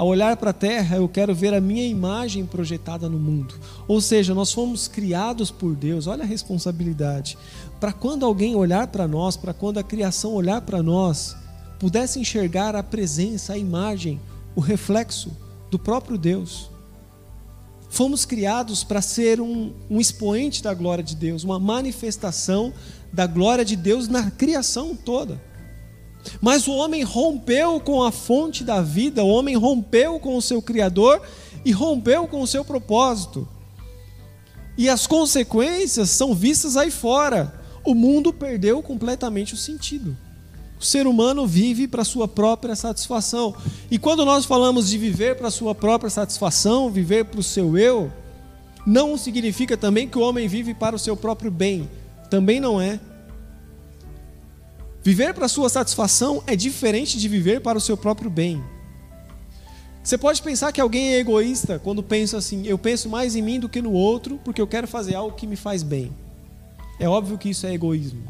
Ao 0.00 0.06
olhar 0.06 0.34
para 0.38 0.48
a 0.48 0.54
terra, 0.54 0.96
eu 0.96 1.06
quero 1.06 1.34
ver 1.34 1.52
a 1.52 1.60
minha 1.60 1.86
imagem 1.86 2.46
projetada 2.46 3.06
no 3.06 3.18
mundo. 3.18 3.54
Ou 3.86 4.00
seja, 4.00 4.32
nós 4.32 4.50
fomos 4.50 4.88
criados 4.88 5.50
por 5.50 5.76
Deus, 5.76 6.06
olha 6.06 6.22
a 6.22 6.26
responsabilidade. 6.26 7.36
Para 7.78 7.92
quando 7.92 8.24
alguém 8.24 8.56
olhar 8.56 8.86
para 8.86 9.06
nós, 9.06 9.36
para 9.36 9.52
quando 9.52 9.76
a 9.76 9.82
criação 9.82 10.32
olhar 10.32 10.62
para 10.62 10.82
nós, 10.82 11.36
pudesse 11.78 12.18
enxergar 12.18 12.74
a 12.74 12.82
presença, 12.82 13.52
a 13.52 13.58
imagem, 13.58 14.18
o 14.56 14.60
reflexo 14.62 15.36
do 15.70 15.78
próprio 15.78 16.16
Deus. 16.16 16.70
Fomos 17.90 18.24
criados 18.24 18.82
para 18.82 19.02
ser 19.02 19.38
um, 19.38 19.70
um 19.90 20.00
expoente 20.00 20.62
da 20.62 20.72
glória 20.72 21.04
de 21.04 21.14
Deus, 21.14 21.44
uma 21.44 21.60
manifestação 21.60 22.72
da 23.12 23.26
glória 23.26 23.66
de 23.66 23.76
Deus 23.76 24.08
na 24.08 24.30
criação 24.30 24.96
toda. 24.96 25.49
Mas 26.40 26.66
o 26.66 26.72
homem 26.72 27.02
rompeu 27.02 27.80
com 27.80 28.02
a 28.02 28.10
fonte 28.10 28.64
da 28.64 28.80
vida, 28.80 29.24
o 29.24 29.28
homem 29.28 29.56
rompeu 29.56 30.18
com 30.18 30.36
o 30.36 30.42
seu 30.42 30.60
Criador 30.60 31.20
e 31.64 31.72
rompeu 31.72 32.26
com 32.26 32.40
o 32.40 32.46
seu 32.46 32.64
propósito. 32.64 33.46
E 34.76 34.88
as 34.88 35.06
consequências 35.06 36.10
são 36.10 36.34
vistas 36.34 36.76
aí 36.76 36.90
fora. 36.90 37.60
O 37.84 37.94
mundo 37.94 38.32
perdeu 38.32 38.82
completamente 38.82 39.54
o 39.54 39.56
sentido. 39.56 40.16
O 40.80 40.84
ser 40.84 41.06
humano 41.06 41.46
vive 41.46 41.86
para 41.86 42.04
sua 42.04 42.26
própria 42.26 42.74
satisfação. 42.74 43.54
E 43.90 43.98
quando 43.98 44.24
nós 44.24 44.46
falamos 44.46 44.88
de 44.88 44.96
viver 44.96 45.36
para 45.36 45.50
sua 45.50 45.74
própria 45.74 46.08
satisfação, 46.08 46.90
viver 46.90 47.26
para 47.26 47.40
o 47.40 47.42
seu 47.42 47.76
eu, 47.76 48.10
não 48.86 49.18
significa 49.18 49.76
também 49.76 50.08
que 50.08 50.16
o 50.16 50.22
homem 50.22 50.48
vive 50.48 50.72
para 50.72 50.96
o 50.96 50.98
seu 50.98 51.14
próprio 51.14 51.50
bem. 51.50 51.88
Também 52.30 52.58
não 52.58 52.80
é. 52.80 52.98
Viver 55.02 55.32
para 55.32 55.48
sua 55.48 55.68
satisfação 55.68 56.42
é 56.46 56.54
diferente 56.54 57.18
de 57.18 57.28
viver 57.28 57.60
para 57.60 57.78
o 57.78 57.80
seu 57.80 57.96
próprio 57.96 58.30
bem. 58.30 58.62
Você 60.02 60.18
pode 60.18 60.42
pensar 60.42 60.72
que 60.72 60.80
alguém 60.80 61.14
é 61.14 61.18
egoísta 61.18 61.78
quando 61.78 62.02
pensa 62.02 62.36
assim: 62.36 62.66
eu 62.66 62.78
penso 62.78 63.08
mais 63.08 63.34
em 63.34 63.42
mim 63.42 63.58
do 63.58 63.68
que 63.68 63.80
no 63.80 63.92
outro 63.92 64.38
porque 64.44 64.60
eu 64.60 64.66
quero 64.66 64.86
fazer 64.86 65.14
algo 65.14 65.36
que 65.36 65.46
me 65.46 65.56
faz 65.56 65.82
bem. 65.82 66.12
É 66.98 67.08
óbvio 67.08 67.38
que 67.38 67.48
isso 67.48 67.66
é 67.66 67.72
egoísmo. 67.72 68.22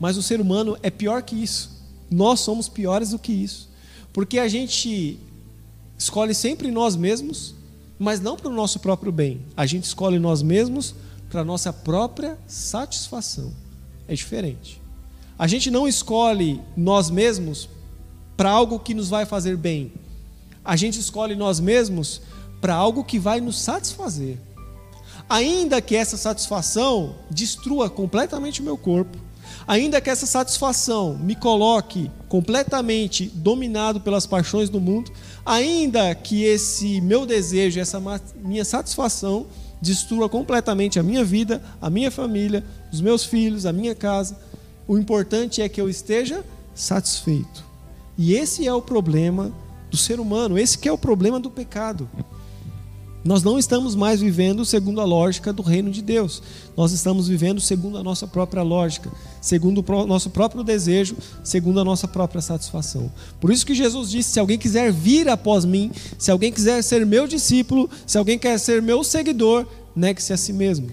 Mas 0.00 0.16
o 0.16 0.22
ser 0.22 0.40
humano 0.40 0.76
é 0.82 0.90
pior 0.90 1.22
que 1.22 1.36
isso. 1.36 1.78
Nós 2.10 2.40
somos 2.40 2.68
piores 2.68 3.10
do 3.10 3.18
que 3.18 3.32
isso. 3.32 3.68
Porque 4.12 4.38
a 4.38 4.48
gente 4.48 5.18
escolhe 5.96 6.34
sempre 6.34 6.70
nós 6.70 6.96
mesmos, 6.96 7.54
mas 7.98 8.20
não 8.20 8.36
para 8.36 8.48
o 8.48 8.54
nosso 8.54 8.80
próprio 8.80 9.12
bem. 9.12 9.42
A 9.56 9.66
gente 9.66 9.84
escolhe 9.84 10.18
nós 10.18 10.42
mesmos 10.42 10.94
para 11.30 11.42
a 11.42 11.44
nossa 11.44 11.72
própria 11.72 12.36
satisfação. 12.46 13.52
É 14.08 14.14
diferente. 14.14 14.77
A 15.38 15.46
gente 15.46 15.70
não 15.70 15.86
escolhe 15.86 16.60
nós 16.76 17.10
mesmos 17.10 17.68
para 18.36 18.50
algo 18.50 18.80
que 18.80 18.92
nos 18.92 19.08
vai 19.08 19.24
fazer 19.24 19.56
bem. 19.56 19.92
A 20.64 20.74
gente 20.74 20.98
escolhe 20.98 21.36
nós 21.36 21.60
mesmos 21.60 22.20
para 22.60 22.74
algo 22.74 23.04
que 23.04 23.18
vai 23.18 23.40
nos 23.40 23.60
satisfazer. 23.60 24.36
Ainda 25.28 25.80
que 25.80 25.94
essa 25.94 26.16
satisfação 26.16 27.14
destrua 27.30 27.88
completamente 27.88 28.60
o 28.60 28.64
meu 28.64 28.76
corpo, 28.76 29.16
ainda 29.66 30.00
que 30.00 30.10
essa 30.10 30.26
satisfação 30.26 31.16
me 31.16 31.36
coloque 31.36 32.10
completamente 32.28 33.26
dominado 33.34 34.00
pelas 34.00 34.26
paixões 34.26 34.68
do 34.68 34.80
mundo, 34.80 35.12
ainda 35.46 36.14
que 36.14 36.42
esse 36.42 37.00
meu 37.00 37.24
desejo, 37.24 37.78
essa 37.78 38.02
minha 38.42 38.64
satisfação 38.64 39.46
destrua 39.80 40.28
completamente 40.28 40.98
a 40.98 41.02
minha 41.02 41.24
vida, 41.24 41.62
a 41.80 41.88
minha 41.88 42.10
família, 42.10 42.64
os 42.92 43.00
meus 43.00 43.24
filhos, 43.24 43.66
a 43.66 43.72
minha 43.72 43.94
casa. 43.94 44.47
O 44.88 44.96
importante 44.96 45.60
é 45.60 45.68
que 45.68 45.78
eu 45.78 45.88
esteja 45.88 46.42
satisfeito. 46.74 47.62
E 48.16 48.34
esse 48.34 48.66
é 48.66 48.72
o 48.72 48.80
problema 48.80 49.52
do 49.90 49.96
ser 49.98 50.18
humano, 50.18 50.58
esse 50.58 50.78
que 50.78 50.88
é 50.88 50.92
o 50.92 50.96
problema 50.96 51.38
do 51.38 51.50
pecado. 51.50 52.08
Nós 53.24 53.42
não 53.42 53.58
estamos 53.58 53.94
mais 53.94 54.20
vivendo 54.20 54.64
segundo 54.64 55.00
a 55.00 55.04
lógica 55.04 55.52
do 55.52 55.62
reino 55.62 55.90
de 55.90 56.00
Deus. 56.00 56.42
Nós 56.74 56.92
estamos 56.92 57.28
vivendo 57.28 57.60
segundo 57.60 57.98
a 57.98 58.02
nossa 58.02 58.26
própria 58.26 58.62
lógica, 58.62 59.10
segundo 59.42 59.84
o 59.86 60.06
nosso 60.06 60.30
próprio 60.30 60.64
desejo, 60.64 61.16
segundo 61.44 61.80
a 61.80 61.84
nossa 61.84 62.08
própria 62.08 62.40
satisfação. 62.40 63.12
Por 63.38 63.52
isso 63.52 63.66
que 63.66 63.74
Jesus 63.74 64.10
disse: 64.10 64.30
se 64.30 64.40
alguém 64.40 64.56
quiser 64.56 64.90
vir 64.90 65.28
após 65.28 65.66
mim, 65.66 65.90
se 66.16 66.30
alguém 66.30 66.50
quiser 66.50 66.82
ser 66.82 67.04
meu 67.04 67.26
discípulo, 67.26 67.90
se 68.06 68.16
alguém 68.16 68.38
quer 68.38 68.58
ser 68.58 68.80
meu 68.80 69.04
seguidor, 69.04 69.66
negue-se 69.94 70.32
a 70.32 70.36
si 70.36 70.52
mesmo. 70.52 70.88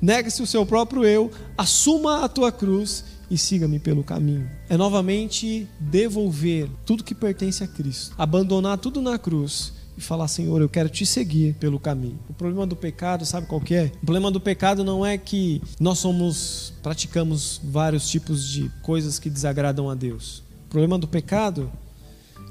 Negue-se 0.00 0.42
o 0.42 0.46
seu 0.46 0.64
próprio 0.64 1.04
eu, 1.04 1.30
assuma 1.56 2.24
a 2.24 2.28
tua 2.28 2.50
cruz 2.50 3.04
e 3.30 3.38
siga-me 3.38 3.78
pelo 3.78 4.04
caminho. 4.04 4.48
É 4.68 4.76
novamente 4.76 5.66
devolver 5.80 6.68
tudo 6.84 7.04
que 7.04 7.14
pertence 7.14 7.64
a 7.64 7.66
Cristo, 7.66 8.14
abandonar 8.18 8.78
tudo 8.78 9.00
na 9.00 9.18
cruz 9.18 9.72
e 9.96 10.00
falar, 10.00 10.28
Senhor, 10.28 10.60
eu 10.60 10.68
quero 10.68 10.88
te 10.88 11.04
seguir 11.04 11.54
pelo 11.54 11.78
caminho. 11.78 12.18
O 12.28 12.34
problema 12.34 12.66
do 12.66 12.76
pecado, 12.76 13.24
sabe 13.24 13.46
qual 13.46 13.62
é? 13.70 13.90
O 14.02 14.06
problema 14.06 14.30
do 14.30 14.40
pecado 14.40 14.84
não 14.84 15.04
é 15.04 15.16
que 15.18 15.62
nós 15.78 15.98
somos, 15.98 16.72
praticamos 16.82 17.60
vários 17.64 18.08
tipos 18.08 18.46
de 18.48 18.70
coisas 18.82 19.18
que 19.18 19.30
desagradam 19.30 19.88
a 19.90 19.94
Deus. 19.94 20.42
O 20.66 20.70
problema 20.70 20.98
do 20.98 21.08
pecado 21.08 21.70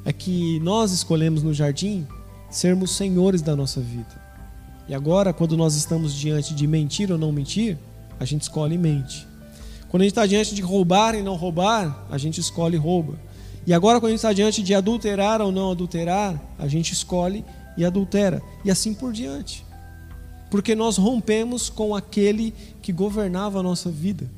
é 0.06 0.14
que 0.14 0.60
nós 0.60 0.92
escolhemos 0.92 1.44
no 1.44 1.54
jardim 1.54 2.08
sermos 2.50 2.92
senhores 2.92 3.42
da 3.42 3.56
nossa 3.56 3.80
vida. 3.80 4.21
E 4.92 4.94
agora, 4.94 5.32
quando 5.32 5.56
nós 5.56 5.76
estamos 5.76 6.14
diante 6.14 6.54
de 6.54 6.68
mentir 6.68 7.14
ou 7.14 7.18
não 7.18 7.32
mentir, 7.32 7.78
a 8.20 8.26
gente 8.26 8.42
escolhe 8.42 8.78
mente. 8.78 9.26
Quando 9.88 10.02
a 10.02 10.04
gente 10.04 10.12
está 10.12 10.26
diante 10.26 10.54
de 10.54 10.62
roubar 10.62 11.16
e 11.16 11.22
não 11.22 11.38
roubar, 11.38 12.06
a 12.12 12.18
gente 12.18 12.42
escolhe 12.42 12.76
rouba. 12.76 13.18
E 13.66 13.74
agora, 13.74 14.02
quando 14.02 14.08
a 14.08 14.10
gente 14.10 14.18
está 14.18 14.34
diante 14.34 14.62
de 14.62 14.76
adulterar 14.76 15.42
ou 15.42 15.50
não 15.50 15.72
adulterar, 15.72 16.38
a 16.60 16.68
gente 16.68 16.92
escolhe 16.92 17.46
e 17.78 17.86
adultera. 17.86 18.44
E 18.66 18.70
assim 18.70 18.94
por 18.94 19.14
diante. 19.14 19.66
Porque 20.50 20.76
nós 20.76 20.98
rompemos 20.98 21.70
com 21.70 21.96
aquele 21.96 22.54
que 22.82 22.92
governava 22.92 23.62
a 23.62 23.64
nossa 23.64 23.90
vida. 23.90 24.30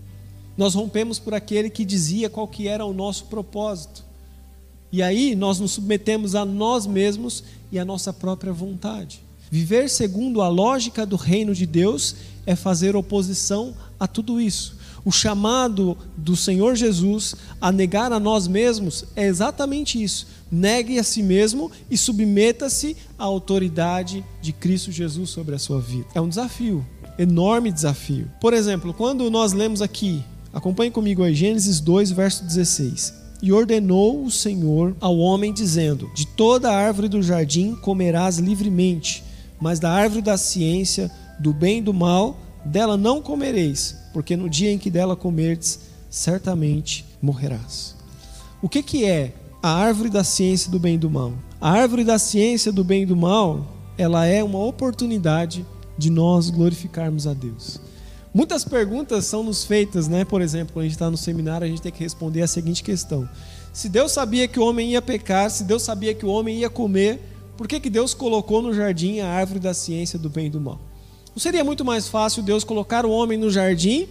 Nós 0.55 0.75
rompemos 0.75 1.17
por 1.17 1.33
aquele 1.33 1.67
que 1.67 1.83
dizia 1.83 2.29
qual 2.29 2.47
que 2.47 2.67
era 2.67 2.85
o 2.85 2.93
nosso 2.93 3.25
propósito. 3.25 4.05
E 4.91 5.01
aí 5.01 5.33
nós 5.33 5.59
nos 5.59 5.71
submetemos 5.71 6.35
a 6.35 6.45
nós 6.45 6.85
mesmos 6.85 7.43
e 7.71 7.79
à 7.79 7.83
nossa 7.83 8.13
própria 8.13 8.53
vontade. 8.53 9.23
Viver 9.53 9.87
segundo 9.87 10.41
a 10.41 10.47
lógica 10.47 11.05
do 11.05 11.15
reino 11.15 11.53
de 11.53 11.67
Deus 11.67 12.15
é 12.43 12.55
fazer 12.55 12.95
oposição 12.95 13.75
a 13.99 14.07
tudo 14.07 14.41
isso. 14.41 14.75
O 15.05 15.11
chamado 15.11 15.95
do 16.17 16.35
Senhor 16.35 16.75
Jesus 16.75 17.35
a 17.61 17.71
negar 17.71 18.11
a 18.11 18.19
nós 18.19 18.47
mesmos 18.47 19.05
é 19.15 19.27
exatamente 19.27 20.01
isso. 20.01 20.25
Negue 20.51 20.97
a 20.97 21.03
si 21.03 21.21
mesmo 21.21 21.71
e 21.87 21.95
submeta-se 21.95 22.97
à 23.15 23.25
autoridade 23.25 24.25
de 24.41 24.51
Cristo 24.51 24.91
Jesus 24.91 25.29
sobre 25.29 25.53
a 25.53 25.59
sua 25.59 25.79
vida. 25.79 26.07
É 26.15 26.19
um 26.19 26.29
desafio, 26.29 26.83
enorme 27.19 27.71
desafio. 27.71 28.31
Por 28.41 28.55
exemplo, 28.55 28.91
quando 28.91 29.29
nós 29.29 29.53
lemos 29.53 29.83
aqui, 29.83 30.23
acompanhe 30.51 30.89
comigo 30.89 31.21
aí, 31.21 31.35
Gênesis 31.35 31.79
2, 31.79 32.09
verso 32.09 32.43
16. 32.43 33.13
E 33.39 33.53
ordenou 33.53 34.25
o 34.25 34.31
Senhor 34.31 34.95
ao 34.99 35.15
homem, 35.19 35.53
dizendo: 35.53 36.09
De 36.15 36.25
toda 36.25 36.73
árvore 36.73 37.07
do 37.07 37.21
jardim 37.21 37.75
comerás 37.75 38.39
livremente, 38.39 39.23
mas 39.63 39.79
da 39.79 39.89
árvore 39.89 40.21
da 40.21 40.37
ciência, 40.37 41.09
do 41.39 41.53
bem 41.53 41.77
e 41.77 41.81
do 41.81 41.93
mal, 41.93 42.37
dela 42.65 42.97
não 42.97 43.21
comereis, 43.21 43.95
porque 44.11 44.35
no 44.35 44.49
dia 44.49 44.69
em 44.69 44.77
que 44.77 44.91
dela 44.91 45.15
comerdes, 45.15 45.79
certamente 46.09 47.05
morrerás. 47.21 47.95
O 48.61 48.67
que, 48.67 48.83
que 48.83 49.05
é 49.05 49.33
a 49.61 49.69
árvore 49.69 50.09
da 50.09 50.21
ciência 50.21 50.69
do 50.69 50.77
bem 50.77 50.95
e 50.95 50.97
do 50.97 51.09
mal? 51.09 51.31
A 51.61 51.71
árvore 51.71 52.03
da 52.03 52.19
ciência 52.19 52.73
do 52.73 52.83
bem 52.83 53.03
e 53.03 53.05
do 53.05 53.15
mal, 53.15 53.65
ela 53.97 54.25
é 54.25 54.43
uma 54.43 54.59
oportunidade 54.59 55.65
de 55.97 56.09
nós 56.09 56.49
glorificarmos 56.49 57.25
a 57.25 57.33
Deus. 57.33 57.79
Muitas 58.33 58.65
perguntas 58.65 59.23
são 59.23 59.43
nos 59.43 59.63
feitas, 59.63 60.09
né? 60.09 60.25
Por 60.25 60.41
exemplo, 60.41 60.73
quando 60.73 60.81
a 60.81 60.87
gente 60.87 60.95
está 60.95 61.09
no 61.09 61.15
seminário, 61.15 61.65
a 61.65 61.69
gente 61.69 61.81
tem 61.81 61.91
que 61.91 62.03
responder 62.03 62.41
a 62.41 62.47
seguinte 62.47 62.83
questão: 62.83 63.29
Se 63.71 63.87
Deus 63.87 64.11
sabia 64.11 64.45
que 64.45 64.59
o 64.59 64.65
homem 64.65 64.91
ia 64.91 65.01
pecar, 65.01 65.49
se 65.49 65.63
Deus 65.63 65.83
sabia 65.83 66.13
que 66.13 66.25
o 66.25 66.29
homem 66.29 66.57
ia 66.57 66.69
comer, 66.69 67.32
por 67.57 67.67
que, 67.67 67.79
que 67.79 67.89
Deus 67.89 68.13
colocou 68.13 68.61
no 68.61 68.73
jardim 68.73 69.19
a 69.19 69.27
árvore 69.27 69.59
da 69.59 69.73
ciência 69.73 70.17
do 70.17 70.29
bem 70.29 70.47
e 70.47 70.49
do 70.49 70.59
mal? 70.59 70.79
Não 71.35 71.39
seria 71.41 71.63
muito 71.63 71.83
mais 71.83 72.07
fácil 72.07 72.43
Deus 72.43 72.63
colocar 72.63 73.05
o 73.05 73.11
homem 73.11 73.37
no 73.37 73.49
jardim 73.49 74.07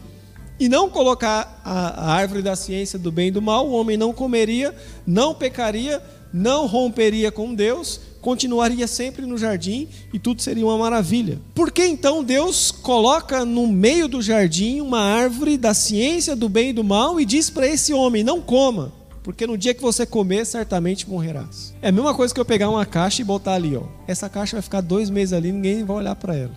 e 0.58 0.68
não 0.68 0.88
colocar 0.88 1.60
a, 1.64 2.04
a 2.04 2.12
árvore 2.12 2.42
da 2.42 2.56
ciência 2.56 2.98
do 2.98 3.10
bem 3.12 3.28
e 3.28 3.30
do 3.30 3.42
mal? 3.42 3.68
O 3.68 3.72
homem 3.72 3.96
não 3.96 4.12
comeria, 4.12 4.74
não 5.06 5.34
pecaria, 5.34 6.02
não 6.32 6.66
romperia 6.66 7.30
com 7.30 7.54
Deus, 7.54 8.00
continuaria 8.20 8.86
sempre 8.86 9.26
no 9.26 9.36
jardim 9.36 9.88
e 10.12 10.18
tudo 10.18 10.40
seria 10.40 10.64
uma 10.64 10.78
maravilha. 10.78 11.40
Por 11.54 11.70
que 11.70 11.84
então 11.84 12.24
Deus 12.24 12.70
coloca 12.70 13.44
no 13.44 13.66
meio 13.66 14.08
do 14.08 14.22
jardim 14.22 14.80
uma 14.80 15.00
árvore 15.00 15.56
da 15.56 15.74
ciência 15.74 16.34
do 16.34 16.48
bem 16.48 16.70
e 16.70 16.72
do 16.72 16.84
mal 16.84 17.20
e 17.20 17.24
diz 17.24 17.50
para 17.50 17.66
esse 17.66 17.92
homem: 17.92 18.22
não 18.22 18.40
coma? 18.40 18.92
Porque 19.22 19.46
no 19.46 19.56
dia 19.56 19.72
que 19.72 19.80
você 19.80 20.04
comer, 20.04 20.44
certamente 20.44 21.08
morrerás. 21.08 21.74
É 21.80 21.88
a 21.88 21.92
mesma 21.92 22.12
coisa 22.12 22.34
que 22.34 22.40
eu 22.40 22.44
pegar 22.44 22.68
uma 22.68 22.84
caixa 22.84 23.22
e 23.22 23.24
botar 23.24 23.54
ali, 23.54 23.76
ó. 23.76 23.84
Essa 24.06 24.28
caixa 24.28 24.56
vai 24.56 24.62
ficar 24.62 24.80
dois 24.80 25.08
meses 25.08 25.32
ali, 25.32 25.52
ninguém 25.52 25.84
vai 25.84 25.98
olhar 25.98 26.16
para 26.16 26.34
ela. 26.34 26.52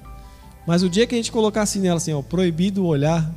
Mas 0.65 0.81
o 0.81 0.89
dia 0.89 1.05
que 1.05 1.13
a 1.13 1.17
gente 1.17 1.31
colocar 1.31 1.61
assim 1.61 1.79
nela, 1.79 1.97
assim, 1.97 2.11
ó, 2.11 2.23
proibido 2.23 2.85
olhar, 2.85 3.31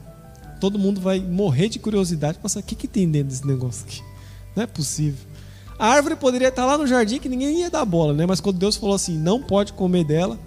todo 0.60 0.78
mundo 0.78 1.00
vai 1.00 1.20
morrer 1.20 1.68
de 1.68 1.78
curiosidade. 1.78 2.38
Nossa, 2.42 2.60
o 2.60 2.62
que, 2.62 2.74
que 2.74 2.88
tem 2.88 3.08
dentro 3.10 3.28
desse 3.28 3.46
negócio 3.46 3.84
aqui? 3.86 4.02
Não 4.56 4.62
é 4.62 4.66
possível. 4.66 5.26
A 5.78 5.88
árvore 5.88 6.16
poderia 6.16 6.48
estar 6.48 6.64
lá 6.64 6.76
no 6.78 6.86
jardim 6.86 7.18
que 7.18 7.28
ninguém 7.28 7.60
ia 7.60 7.70
dar 7.70 7.84
bola, 7.84 8.14
né? 8.14 8.24
Mas 8.26 8.40
quando 8.40 8.58
Deus 8.58 8.76
falou 8.76 8.96
assim, 8.96 9.16
não 9.16 9.42
pode 9.42 9.74
comer 9.74 10.04
dela, 10.04 10.38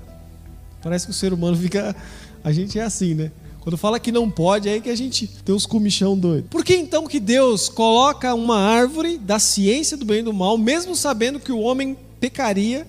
parece 0.82 1.06
que 1.06 1.12
o 1.12 1.16
ser 1.16 1.32
humano 1.32 1.56
fica. 1.56 1.96
A 2.44 2.52
gente 2.52 2.80
é 2.80 2.82
assim, 2.82 3.14
né? 3.14 3.32
Quando 3.62 3.78
fala 3.78 4.00
que 4.00 4.12
não 4.12 4.30
pode, 4.30 4.68
é 4.68 4.74
aí 4.74 4.82
que 4.82 4.90
a 4.90 4.96
gente 4.96 5.28
tem 5.28 5.54
uns 5.54 5.68
comichão 5.68 6.18
doido. 6.18 6.50
Por 6.50 6.66
que 6.66 6.76
então 6.76 7.08
que 7.08 7.20
Deus 7.20 7.70
coloca 7.70 8.34
uma 8.34 8.58
árvore 8.58 9.20
da 9.20 9.38
ciência 9.38 9.96
do 9.96 10.04
bem 10.04 10.20
e 10.20 10.24
do 10.24 10.34
mal, 10.34 10.58
mesmo 10.58 10.96
sabendo 10.96 11.40
que 11.40 11.52
o 11.52 11.60
homem 11.60 11.96
pecaria? 12.20 12.88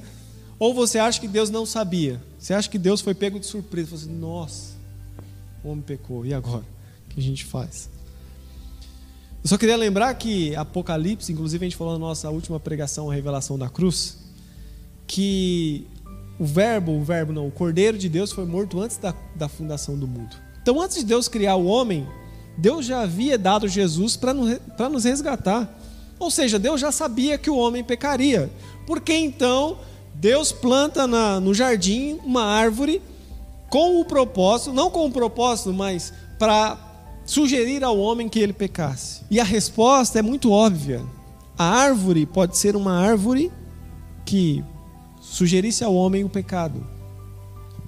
Ou 0.59 0.73
você 0.73 0.99
acha 0.99 1.21
que 1.21 1.29
Deus 1.29 1.51
não 1.51 1.67
sabia? 1.67 2.23
Você 2.39 2.55
acha 2.55 2.71
que 2.71 2.79
Deus 2.79 3.03
foi 3.03 3.15
pego 3.15 3.39
de 3.39 3.45
surpresa? 3.45 3.91
Você 3.91 4.07
assim, 4.07 4.19
nossa, 4.19 4.73
o 5.63 5.69
homem 5.69 5.83
pecou, 5.83 6.25
e 6.25 6.33
agora? 6.33 6.65
O 7.07 7.15
que 7.15 7.21
a 7.21 7.23
gente 7.23 7.45
faz? 7.45 7.91
Eu 9.45 9.49
só 9.49 9.59
queria 9.59 9.77
lembrar 9.77 10.15
que 10.15 10.57
Apocalipse, 10.57 11.31
inclusive 11.31 11.67
a 11.67 11.69
gente 11.69 11.77
falou 11.77 11.93
na 11.93 11.99
nossa 11.99 12.31
última 12.31 12.59
pregação, 12.59 13.11
a 13.11 13.15
revelação 13.15 13.59
da 13.59 13.69
cruz, 13.69 14.17
que 15.07 15.87
o 16.39 16.47
verbo, 16.47 16.93
o 16.93 17.05
verbo 17.05 17.31
não, 17.31 17.47
o 17.47 17.51
Cordeiro 17.51 17.99
de 17.99 18.09
Deus 18.09 18.33
foi 18.33 18.47
morto 18.47 18.81
antes 18.81 18.97
da, 18.97 19.15
da 19.37 19.49
fundação 19.51 19.99
do 19.99 20.09
mundo. 20.09 20.35
Então, 20.63 20.81
antes 20.81 20.99
de 20.99 21.05
Deus 21.05 21.27
criar 21.27 21.57
o 21.57 21.67
homem, 21.67 22.07
Deus 22.57 22.87
já 22.87 23.01
havia 23.01 23.37
dado 23.37 23.67
Jesus 23.67 24.17
para 24.17 24.33
nos 24.89 25.05
resgatar. 25.05 25.69
Ou 26.19 26.31
seja, 26.31 26.59
Deus 26.59 26.81
já 26.81 26.93
sabia 26.93 27.37
que 27.37 27.51
o 27.51 27.57
homem 27.57 27.83
pecaria. 27.83 28.49
Por 28.87 29.01
que 29.01 29.13
então 29.13 29.79
Deus 30.15 30.53
planta 30.53 31.07
na, 31.07 31.41
no 31.41 31.53
jardim 31.53 32.21
uma 32.25 32.45
árvore 32.45 33.03
com 33.69 34.01
o 34.01 34.05
propósito, 34.05 34.73
não 34.73 34.91
com 34.91 35.07
o 35.07 35.11
propósito, 35.11 35.73
mas 35.73 36.13
para 36.39 36.79
sugerir 37.25 37.83
ao 37.83 37.99
homem 37.99 38.29
que 38.29 38.39
ele 38.39 38.53
pecasse? 38.53 39.23
E 39.29 39.41
a 39.41 39.45
resposta 39.45 40.19
é 40.19 40.23
muito 40.23 40.53
óbvia. 40.53 41.03
A 41.59 41.65
árvore 41.65 42.25
pode 42.25 42.57
ser 42.57 42.77
uma 42.77 42.97
árvore 42.97 43.51
que 44.25 44.65
sugerisse 45.21 45.83
ao 45.83 45.95
homem 45.95 46.23
o 46.23 46.29
pecado. 46.29 46.87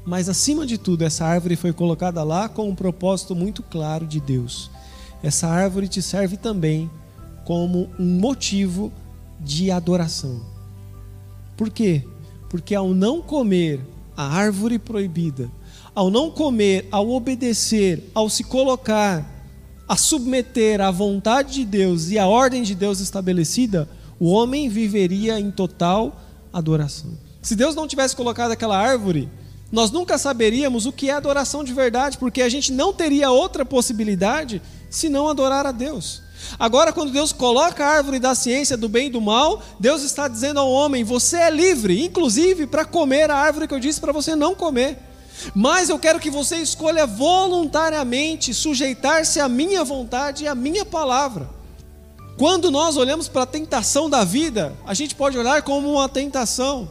Mas 0.04 0.28
acima 0.28 0.66
de 0.66 0.76
tudo, 0.76 1.02
essa 1.02 1.25
árvore 1.25 1.56
foi 1.56 1.73
colocada 1.73 2.23
lá 2.23 2.49
com 2.49 2.68
um 2.68 2.75
propósito 2.75 3.34
muito 3.34 3.62
claro 3.62 4.06
de 4.06 4.20
Deus. 4.20 4.70
Essa 5.23 5.49
árvore 5.49 5.88
te 5.88 6.02
serve 6.02 6.37
também 6.37 6.90
como 7.44 7.88
um 7.99 8.18
motivo 8.18 8.92
de 9.40 9.70
adoração. 9.70 10.42
Por 11.57 11.70
quê? 11.70 12.05
Porque 12.50 12.74
ao 12.74 12.92
não 12.92 13.22
comer 13.22 13.81
a 14.16 14.26
árvore 14.26 14.79
proibida, 14.79 15.50
ao 15.94 16.11
não 16.11 16.31
comer, 16.31 16.87
ao 16.90 17.11
obedecer, 17.11 18.11
ao 18.14 18.29
se 18.29 18.44
colocar, 18.44 19.31
a 19.88 19.96
submeter 19.96 20.81
à 20.81 20.90
vontade 20.90 21.55
de 21.55 21.64
Deus 21.64 22.11
e 22.11 22.18
à 22.18 22.26
ordem 22.26 22.62
de 22.62 22.74
Deus 22.74 23.00
estabelecida, 23.00 23.88
o 24.18 24.31
homem 24.31 24.68
viveria 24.68 25.38
em 25.38 25.50
total 25.50 26.20
adoração. 26.52 27.12
Se 27.42 27.55
Deus 27.55 27.74
não 27.74 27.87
tivesse 27.87 28.16
colocado 28.16 28.52
aquela 28.52 28.79
árvore, 28.79 29.29
nós 29.74 29.90
nunca 29.90 30.16
saberíamos 30.16 30.87
o 30.87 30.92
que 30.92 31.10
é 31.10 31.12
adoração 31.12 31.64
de 31.64 31.74
verdade, 31.74 32.16
porque 32.16 32.42
a 32.42 32.48
gente 32.48 32.72
não 32.72 32.92
teria 32.92 33.32
outra 33.32 33.64
possibilidade 33.64 34.62
senão 34.88 35.28
adorar 35.28 35.66
a 35.66 35.72
Deus. 35.72 36.22
Agora, 36.60 36.92
quando 36.92 37.10
Deus 37.10 37.32
coloca 37.32 37.84
a 37.84 37.88
árvore 37.88 38.20
da 38.20 38.37
ciência 38.37 38.76
do 38.76 38.88
bem 38.88 39.08
e 39.08 39.10
do 39.10 39.20
mal, 39.20 39.60
Deus 39.80 40.02
está 40.02 40.28
dizendo 40.28 40.60
ao 40.60 40.70
homem: 40.70 41.02
você 41.02 41.38
é 41.38 41.50
livre, 41.50 42.04
inclusive 42.04 42.68
para 42.68 42.84
comer 42.84 43.32
a 43.32 43.37
árvore 43.37 43.66
que 43.66 43.74
eu 43.74 43.80
disse 43.80 44.00
para 44.00 44.12
você 44.12 44.37
não 44.37 44.54
comer. 44.54 44.96
Mas 45.52 45.88
eu 45.88 45.98
quero 45.98 46.20
que 46.20 46.30
você 46.30 46.58
escolha 46.58 47.04
voluntariamente 47.04 48.54
sujeitar-se 48.54 49.40
à 49.40 49.48
minha 49.48 49.82
vontade 49.82 50.44
e 50.44 50.48
à 50.48 50.54
minha 50.54 50.84
palavra. 50.84 51.50
Quando 52.38 52.70
nós 52.70 52.96
olhamos 52.96 53.26
para 53.26 53.42
a 53.42 53.46
tentação 53.46 54.08
da 54.08 54.22
vida, 54.22 54.72
a 54.87 54.94
gente 54.94 55.16
pode 55.16 55.37
olhar 55.37 55.62
como 55.62 55.90
uma 55.90 56.08
tentação. 56.08 56.88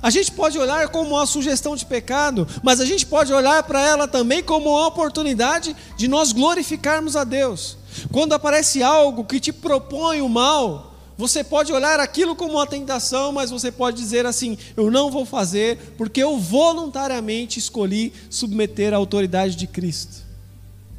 A 0.00 0.10
gente 0.10 0.32
pode 0.32 0.58
olhar 0.58 0.88
como 0.88 1.10
uma 1.10 1.26
sugestão 1.26 1.76
de 1.76 1.84
pecado, 1.86 2.46
mas 2.62 2.80
a 2.80 2.84
gente 2.84 3.06
pode 3.06 3.32
olhar 3.32 3.62
para 3.64 3.80
ela 3.80 4.08
também 4.08 4.42
como 4.42 4.70
uma 4.70 4.86
oportunidade 4.86 5.76
de 5.96 6.08
nós 6.08 6.32
glorificarmos 6.32 7.16
a 7.16 7.24
Deus. 7.24 7.76
Quando 8.10 8.32
aparece 8.32 8.82
algo 8.82 9.24
que 9.24 9.38
te 9.38 9.52
propõe 9.52 10.20
o 10.20 10.28
mal, 10.28 10.94
você 11.16 11.44
pode 11.44 11.72
olhar 11.72 12.00
aquilo 12.00 12.34
como 12.34 12.54
uma 12.54 12.66
tentação, 12.66 13.32
mas 13.32 13.50
você 13.50 13.70
pode 13.70 13.96
dizer 13.96 14.26
assim: 14.26 14.56
eu 14.76 14.90
não 14.90 15.10
vou 15.10 15.24
fazer, 15.24 15.94
porque 15.96 16.22
eu 16.22 16.38
voluntariamente 16.38 17.58
escolhi 17.58 18.12
submeter 18.30 18.92
à 18.92 18.96
autoridade 18.96 19.54
de 19.54 19.66
Cristo 19.66 20.22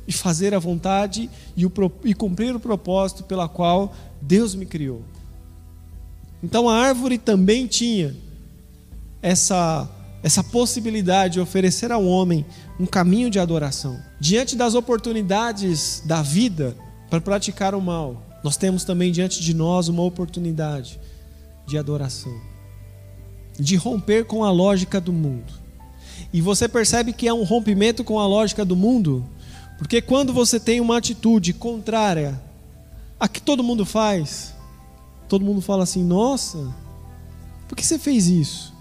e 0.08 0.14
fazer 0.14 0.54
a 0.54 0.60
vontade 0.60 1.30
e, 1.56 1.66
o, 1.66 1.72
e 2.04 2.14
cumprir 2.14 2.56
o 2.56 2.60
propósito 2.60 3.24
pela 3.24 3.48
qual 3.48 3.94
Deus 4.22 4.54
me 4.54 4.66
criou. 4.66 5.02
Então 6.42 6.70
a 6.70 6.78
árvore 6.78 7.18
também 7.18 7.68
tinha 7.68 8.16
essa, 9.24 9.90
essa 10.22 10.44
possibilidade 10.44 11.36
de 11.36 11.40
oferecer 11.40 11.92
ao 11.92 12.06
homem 12.06 12.46
um 12.78 12.86
caminho 12.86 13.30
de 13.30 13.40
adoração. 13.40 13.98
Diante 14.20 14.56
das 14.56 14.76
oportunidades 14.76 16.04
da 16.06 16.22
vida 16.22 16.76
para 17.10 17.22
praticar 17.22 17.74
o 17.74 17.82
mal, 17.82 18.22
nós 18.44 18.58
temos 18.58 18.84
também 18.84 19.12
diante 19.12 19.42
de 19.42 19.54
nós 19.54 19.88
uma 19.88 20.04
oportunidade 20.04 21.00
de 21.66 21.78
adoração, 21.78 22.36
de 23.58 23.78
romper 23.78 24.26
com 24.26 24.44
a 24.44 24.52
lógica 24.52 25.00
do 25.00 25.14
mundo. 25.14 25.54
E 26.34 26.42
você 26.42 26.68
percebe 26.68 27.14
que 27.14 27.28
é 27.28 27.34
um 27.34 27.44
rompimento 27.44 28.04
com 28.04 28.20
a 28.20 28.28
lógica 28.28 28.66
do 28.66 28.76
mundo, 28.76 29.24
porque 29.78 30.02
quando 30.02 30.34
você 30.34 30.60
tem 30.60 30.82
uma 30.82 30.98
atitude 30.98 31.54
contrária 31.54 32.42
a 33.18 33.28
que 33.30 33.42
todo 33.42 33.64
mundo 33.64 33.86
faz, 33.86 34.54
todo 35.30 35.46
mundo 35.46 35.62
fala 35.62 35.84
assim: 35.84 36.04
nossa, 36.04 36.74
por 37.70 37.76
que 37.78 37.86
você 37.86 37.98
fez 37.98 38.28
isso? 38.28 38.73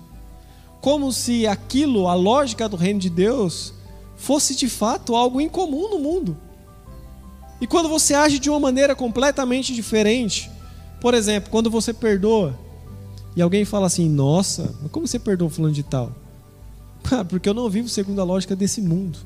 Como 0.82 1.12
se 1.12 1.46
aquilo, 1.46 2.08
a 2.08 2.14
lógica 2.14 2.68
do 2.68 2.76
reino 2.76 2.98
de 2.98 3.08
Deus, 3.08 3.72
fosse 4.16 4.56
de 4.56 4.68
fato 4.68 5.14
algo 5.14 5.40
incomum 5.40 5.88
no 5.88 6.00
mundo. 6.00 6.36
E 7.60 7.68
quando 7.68 7.88
você 7.88 8.14
age 8.14 8.40
de 8.40 8.50
uma 8.50 8.58
maneira 8.58 8.96
completamente 8.96 9.72
diferente, 9.72 10.50
por 11.00 11.14
exemplo, 11.14 11.50
quando 11.52 11.70
você 11.70 11.94
perdoa 11.94 12.58
e 13.36 13.40
alguém 13.40 13.64
fala 13.64 13.86
assim: 13.86 14.08
Nossa, 14.08 14.74
mas 14.82 14.90
como 14.90 15.06
você 15.06 15.20
perdoa 15.20 15.48
fulano 15.48 15.72
de 15.72 15.84
tal? 15.84 16.12
Ah, 17.10 17.24
porque 17.24 17.48
eu 17.48 17.54
não 17.54 17.68
vivo 17.68 17.88
segundo 17.88 18.20
a 18.20 18.24
lógica 18.24 18.54
desse 18.54 18.80
mundo. 18.80 19.18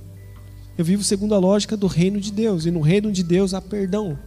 Eu 0.79 0.85
vivo 0.85 1.05
segundo 1.05 1.35
a 1.35 1.39
lógica 1.39 1.77
do 1.77 1.87
reino 1.87 2.19
de 2.19 2.33
Deus. 2.33 2.65
E 2.65 2.71
no 2.71 2.81
reino 2.81 3.13
de 3.13 3.23
Deus 3.23 3.53
há 3.53 3.61
perdão. 3.61 4.19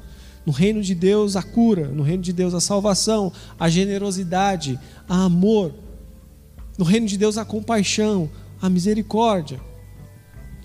No 0.46 0.52
reino 0.52 0.84
de 0.84 0.94
Deus 0.94 1.36
há 1.36 1.42
cura. 1.42 1.88
No 1.88 2.04
reino 2.04 2.22
de 2.22 2.32
Deus 2.32 2.54
há 2.54 2.60
salvação, 2.60 3.34
há 3.60 3.68
generosidade, 3.68 4.80
há 5.08 5.24
amor. 5.26 5.74
No 6.80 6.86
reino 6.86 7.08
de 7.08 7.18
Deus 7.18 7.38
há 7.38 7.44
compaixão, 7.44 8.30
há 8.62 8.70
misericórdia. 8.70 9.60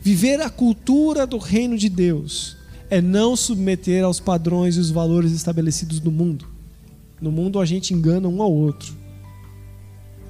Viver 0.00 0.40
a 0.40 0.48
cultura 0.48 1.26
do 1.26 1.38
reino 1.38 1.76
de 1.76 1.88
Deus 1.88 2.56
é 2.88 3.00
não 3.00 3.34
submeter 3.34 4.04
aos 4.04 4.20
padrões 4.20 4.76
e 4.76 4.78
os 4.78 4.92
valores 4.92 5.32
estabelecidos 5.32 6.00
no 6.00 6.12
mundo. 6.12 6.46
No 7.20 7.32
mundo 7.32 7.58
a 7.58 7.64
gente 7.64 7.92
engana 7.92 8.28
um 8.28 8.40
ao 8.40 8.52
outro. 8.52 8.94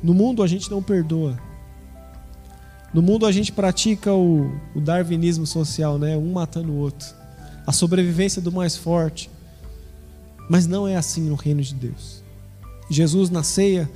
No 0.03 0.15
mundo 0.15 0.43
a 0.43 0.47
gente 0.47 0.71
não 0.71 0.83
perdoa. 0.83 1.39
No 2.95 3.03
mundo 3.03 3.27
a 3.27 3.33
gente 3.33 3.53
pratica 3.53 4.11
o, 4.11 4.51
o 4.75 4.81
darwinismo 4.81 5.47
social, 5.47 5.99
né? 5.99 6.17
Um 6.17 6.33
matando 6.33 6.73
o 6.73 6.79
outro. 6.79 7.07
A 7.67 7.73
sobrevivência 7.73 8.41
do 8.41 8.51
mais 8.51 8.75
forte. 8.75 9.31
Mas 10.49 10.67
não 10.67 10.89
é 10.89 10.97
assim 10.97 11.29
no 11.29 11.35
reino 11.35 11.61
de 11.61 11.75
Deus. 11.75 12.25
Jesus 12.89 13.29
na 13.29 13.43
ceia, 13.43 13.91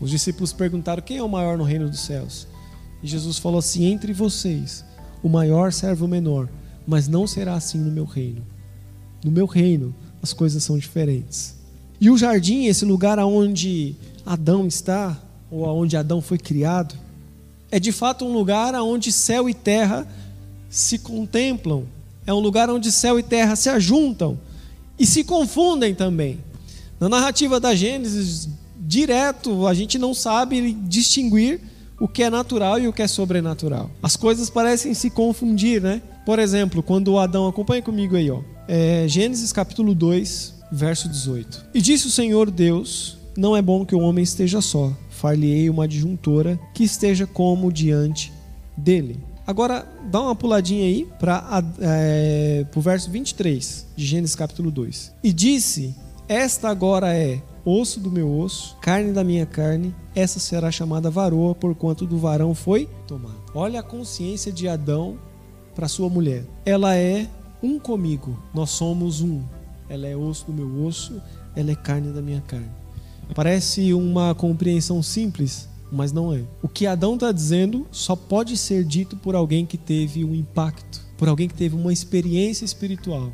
os 0.00 0.10
discípulos 0.10 0.52
perguntaram 0.52 1.02
quem 1.02 1.18
é 1.18 1.22
o 1.22 1.28
maior 1.28 1.56
no 1.56 1.64
reino 1.64 1.88
dos 1.88 2.00
céus. 2.00 2.46
E 3.02 3.06
Jesus 3.06 3.38
falou 3.38 3.58
assim: 3.58 3.84
entre 3.84 4.12
vocês, 4.12 4.84
o 5.22 5.28
maior 5.28 5.72
serve 5.72 6.04
o 6.04 6.08
menor 6.08 6.48
mas 6.86 7.08
não 7.08 7.26
será 7.26 7.54
assim 7.54 7.78
no 7.78 7.90
meu 7.90 8.04
reino. 8.04 8.44
No 9.24 9.30
meu 9.30 9.46
reino, 9.46 9.94
as 10.22 10.32
coisas 10.32 10.62
são 10.62 10.78
diferentes. 10.78 11.54
E 12.00 12.10
o 12.10 12.18
jardim, 12.18 12.66
esse 12.66 12.84
lugar 12.84 13.18
onde 13.18 13.96
Adão 14.24 14.66
está, 14.66 15.18
ou 15.50 15.64
aonde 15.64 15.96
Adão 15.96 16.20
foi 16.20 16.38
criado, 16.38 16.94
é 17.70 17.80
de 17.80 17.92
fato 17.92 18.24
um 18.24 18.32
lugar 18.32 18.74
onde 18.74 19.10
céu 19.10 19.48
e 19.48 19.54
terra 19.54 20.06
se 20.68 20.98
contemplam, 20.98 21.84
é 22.26 22.32
um 22.32 22.38
lugar 22.38 22.68
onde 22.68 22.90
céu 22.92 23.18
e 23.18 23.22
terra 23.22 23.56
se 23.56 23.68
ajuntam 23.68 24.38
e 24.98 25.06
se 25.06 25.24
confundem 25.24 25.94
também. 25.94 26.40
Na 27.00 27.08
narrativa 27.08 27.58
da 27.58 27.74
Gênesis, 27.74 28.48
direto, 28.86 29.66
a 29.66 29.74
gente 29.74 29.98
não 29.98 30.14
sabe 30.14 30.72
distinguir 30.72 31.60
o 31.98 32.08
que 32.08 32.22
é 32.22 32.30
natural 32.30 32.78
e 32.78 32.88
o 32.88 32.92
que 32.92 33.02
é 33.02 33.08
sobrenatural. 33.08 33.90
As 34.02 34.16
coisas 34.16 34.50
parecem 34.50 34.92
se 34.94 35.10
confundir, 35.10 35.80
né? 35.80 36.02
Por 36.26 36.38
exemplo, 36.38 36.82
quando 36.82 37.18
Adão, 37.18 37.46
acompanha 37.46 37.82
comigo 37.82 38.16
aí, 38.16 38.30
ó. 38.30 38.40
É, 38.66 39.04
Gênesis 39.06 39.52
capítulo 39.52 39.94
2, 39.94 40.54
verso 40.72 41.08
18. 41.08 41.66
E 41.74 41.80
disse 41.80 42.06
o 42.06 42.10
Senhor 42.10 42.50
Deus: 42.50 43.18
Não 43.36 43.56
é 43.56 43.62
bom 43.62 43.84
que 43.84 43.94
o 43.94 44.00
homem 44.00 44.24
esteja 44.24 44.60
só, 44.60 44.92
far-lhe-ei 45.10 45.68
uma 45.70 45.84
adjuntora 45.84 46.58
que 46.74 46.84
esteja 46.84 47.26
como 47.26 47.72
diante 47.72 48.32
dele. 48.76 49.18
Agora, 49.46 49.86
dá 50.10 50.22
uma 50.22 50.34
puladinha 50.34 50.84
aí 50.84 51.06
para 51.18 51.62
é, 51.80 52.64
o 52.74 52.80
verso 52.80 53.10
23 53.10 53.86
de 53.94 54.06
Gênesis 54.06 54.34
capítulo 54.34 54.70
2. 54.70 55.12
E 55.22 55.32
disse: 55.32 55.94
Esta 56.26 56.70
agora 56.70 57.14
é 57.14 57.40
osso 57.64 57.98
do 57.98 58.10
meu 58.10 58.30
osso, 58.38 58.76
carne 58.80 59.12
da 59.12 59.24
minha 59.24 59.46
carne, 59.46 59.94
essa 60.14 60.38
será 60.38 60.70
chamada 60.70 61.10
varoa, 61.10 61.54
porquanto 61.54 62.06
do 62.06 62.18
varão 62.18 62.54
foi 62.54 62.88
tomado. 63.06 63.42
Olha 63.54 63.80
a 63.80 63.82
consciência 63.82 64.52
de 64.52 64.68
Adão 64.68 65.18
para 65.74 65.88
sua 65.88 66.08
mulher. 66.08 66.44
Ela 66.64 66.96
é 66.96 67.28
um 67.62 67.78
comigo, 67.78 68.38
nós 68.52 68.70
somos 68.70 69.20
um. 69.20 69.42
Ela 69.88 70.06
é 70.06 70.16
osso 70.16 70.46
do 70.46 70.52
meu 70.52 70.84
osso, 70.84 71.20
ela 71.56 71.70
é 71.70 71.74
carne 71.74 72.12
da 72.12 72.20
minha 72.20 72.40
carne. 72.40 72.70
Parece 73.34 73.92
uma 73.94 74.34
compreensão 74.34 75.02
simples, 75.02 75.68
mas 75.90 76.12
não 76.12 76.32
é. 76.32 76.42
O 76.62 76.68
que 76.68 76.86
Adão 76.86 77.14
está 77.14 77.32
dizendo 77.32 77.86
só 77.90 78.14
pode 78.14 78.56
ser 78.56 78.84
dito 78.84 79.16
por 79.16 79.34
alguém 79.34 79.64
que 79.64 79.78
teve 79.78 80.24
um 80.24 80.34
impacto, 80.34 81.00
por 81.16 81.28
alguém 81.28 81.48
que 81.48 81.54
teve 81.54 81.74
uma 81.74 81.92
experiência 81.92 82.64
espiritual. 82.64 83.32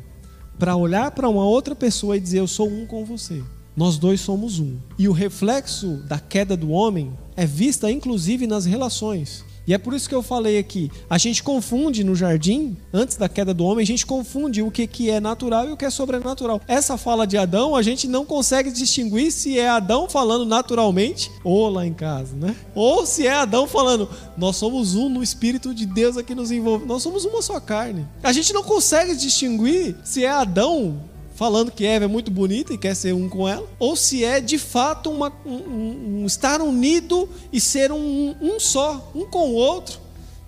Para 0.57 0.75
olhar 0.75 1.11
para 1.11 1.27
uma 1.27 1.43
outra 1.43 1.75
pessoa 1.75 2.15
e 2.15 2.19
dizer: 2.19 2.39
Eu 2.39 2.47
sou 2.47 2.69
um 2.69 2.85
com 2.85 3.03
você. 3.03 3.41
Nós 3.75 3.97
dois 3.97 4.21
somos 4.21 4.59
um. 4.59 4.77
E 4.97 5.07
o 5.07 5.13
reflexo 5.13 5.97
da 6.07 6.19
queda 6.19 6.57
do 6.57 6.71
homem 6.71 7.13
é 7.35 7.45
vista 7.45 7.89
inclusive 7.89 8.45
nas 8.45 8.65
relações. 8.65 9.45
E 9.67 9.73
é 9.73 9.77
por 9.77 9.93
isso 9.93 10.09
que 10.09 10.15
eu 10.15 10.23
falei 10.23 10.57
aqui, 10.57 10.91
a 11.09 11.17
gente 11.17 11.43
confunde 11.43 12.03
no 12.03 12.15
jardim, 12.15 12.75
antes 12.91 13.15
da 13.15 13.29
queda 13.29 13.53
do 13.53 13.63
homem, 13.63 13.83
a 13.83 13.85
gente 13.85 14.05
confunde 14.05 14.61
o 14.61 14.71
que, 14.71 14.87
que 14.87 15.09
é 15.09 15.19
natural 15.19 15.69
e 15.69 15.71
o 15.71 15.77
que 15.77 15.85
é 15.85 15.89
sobrenatural. 15.89 16.59
Essa 16.67 16.97
fala 16.97 17.27
de 17.27 17.37
Adão, 17.37 17.75
a 17.75 17.81
gente 17.81 18.07
não 18.07 18.25
consegue 18.25 18.71
distinguir 18.71 19.31
se 19.31 19.59
é 19.59 19.69
Adão 19.69 20.09
falando 20.09 20.45
naturalmente 20.45 21.31
ou 21.43 21.69
lá 21.69 21.85
em 21.85 21.93
casa, 21.93 22.35
né? 22.35 22.55
Ou 22.73 23.05
se 23.05 23.27
é 23.27 23.33
Adão 23.33 23.67
falando, 23.67 24.09
nós 24.35 24.55
somos 24.55 24.95
um 24.95 25.07
no 25.07 25.21
Espírito 25.21 25.73
de 25.73 25.85
Deus 25.85 26.17
aqui 26.17 26.33
nos 26.33 26.51
envolve, 26.51 26.85
nós 26.85 27.03
somos 27.03 27.23
uma 27.23 27.41
só 27.41 27.59
carne. 27.59 28.07
A 28.23 28.33
gente 28.33 28.51
não 28.53 28.63
consegue 28.63 29.15
distinguir 29.15 29.95
se 30.03 30.25
é 30.25 30.29
Adão 30.29 31.10
falando 31.41 31.71
que 31.71 31.83
Eva 31.83 32.05
é 32.05 32.07
muito 32.07 32.29
bonita 32.29 32.71
e 32.71 32.77
quer 32.77 32.95
ser 32.95 33.15
um 33.15 33.27
com 33.27 33.49
ela, 33.49 33.67
ou 33.79 33.95
se 33.95 34.23
é 34.23 34.39
de 34.39 34.59
fato 34.59 35.09
uma, 35.09 35.33
um, 35.43 36.21
um, 36.21 36.25
estar 36.27 36.61
unido 36.61 37.27
e 37.51 37.59
ser 37.59 37.91
um, 37.91 38.35
um 38.39 38.59
só, 38.59 39.11
um 39.15 39.25
com 39.25 39.49
o 39.49 39.55
outro. 39.55 39.99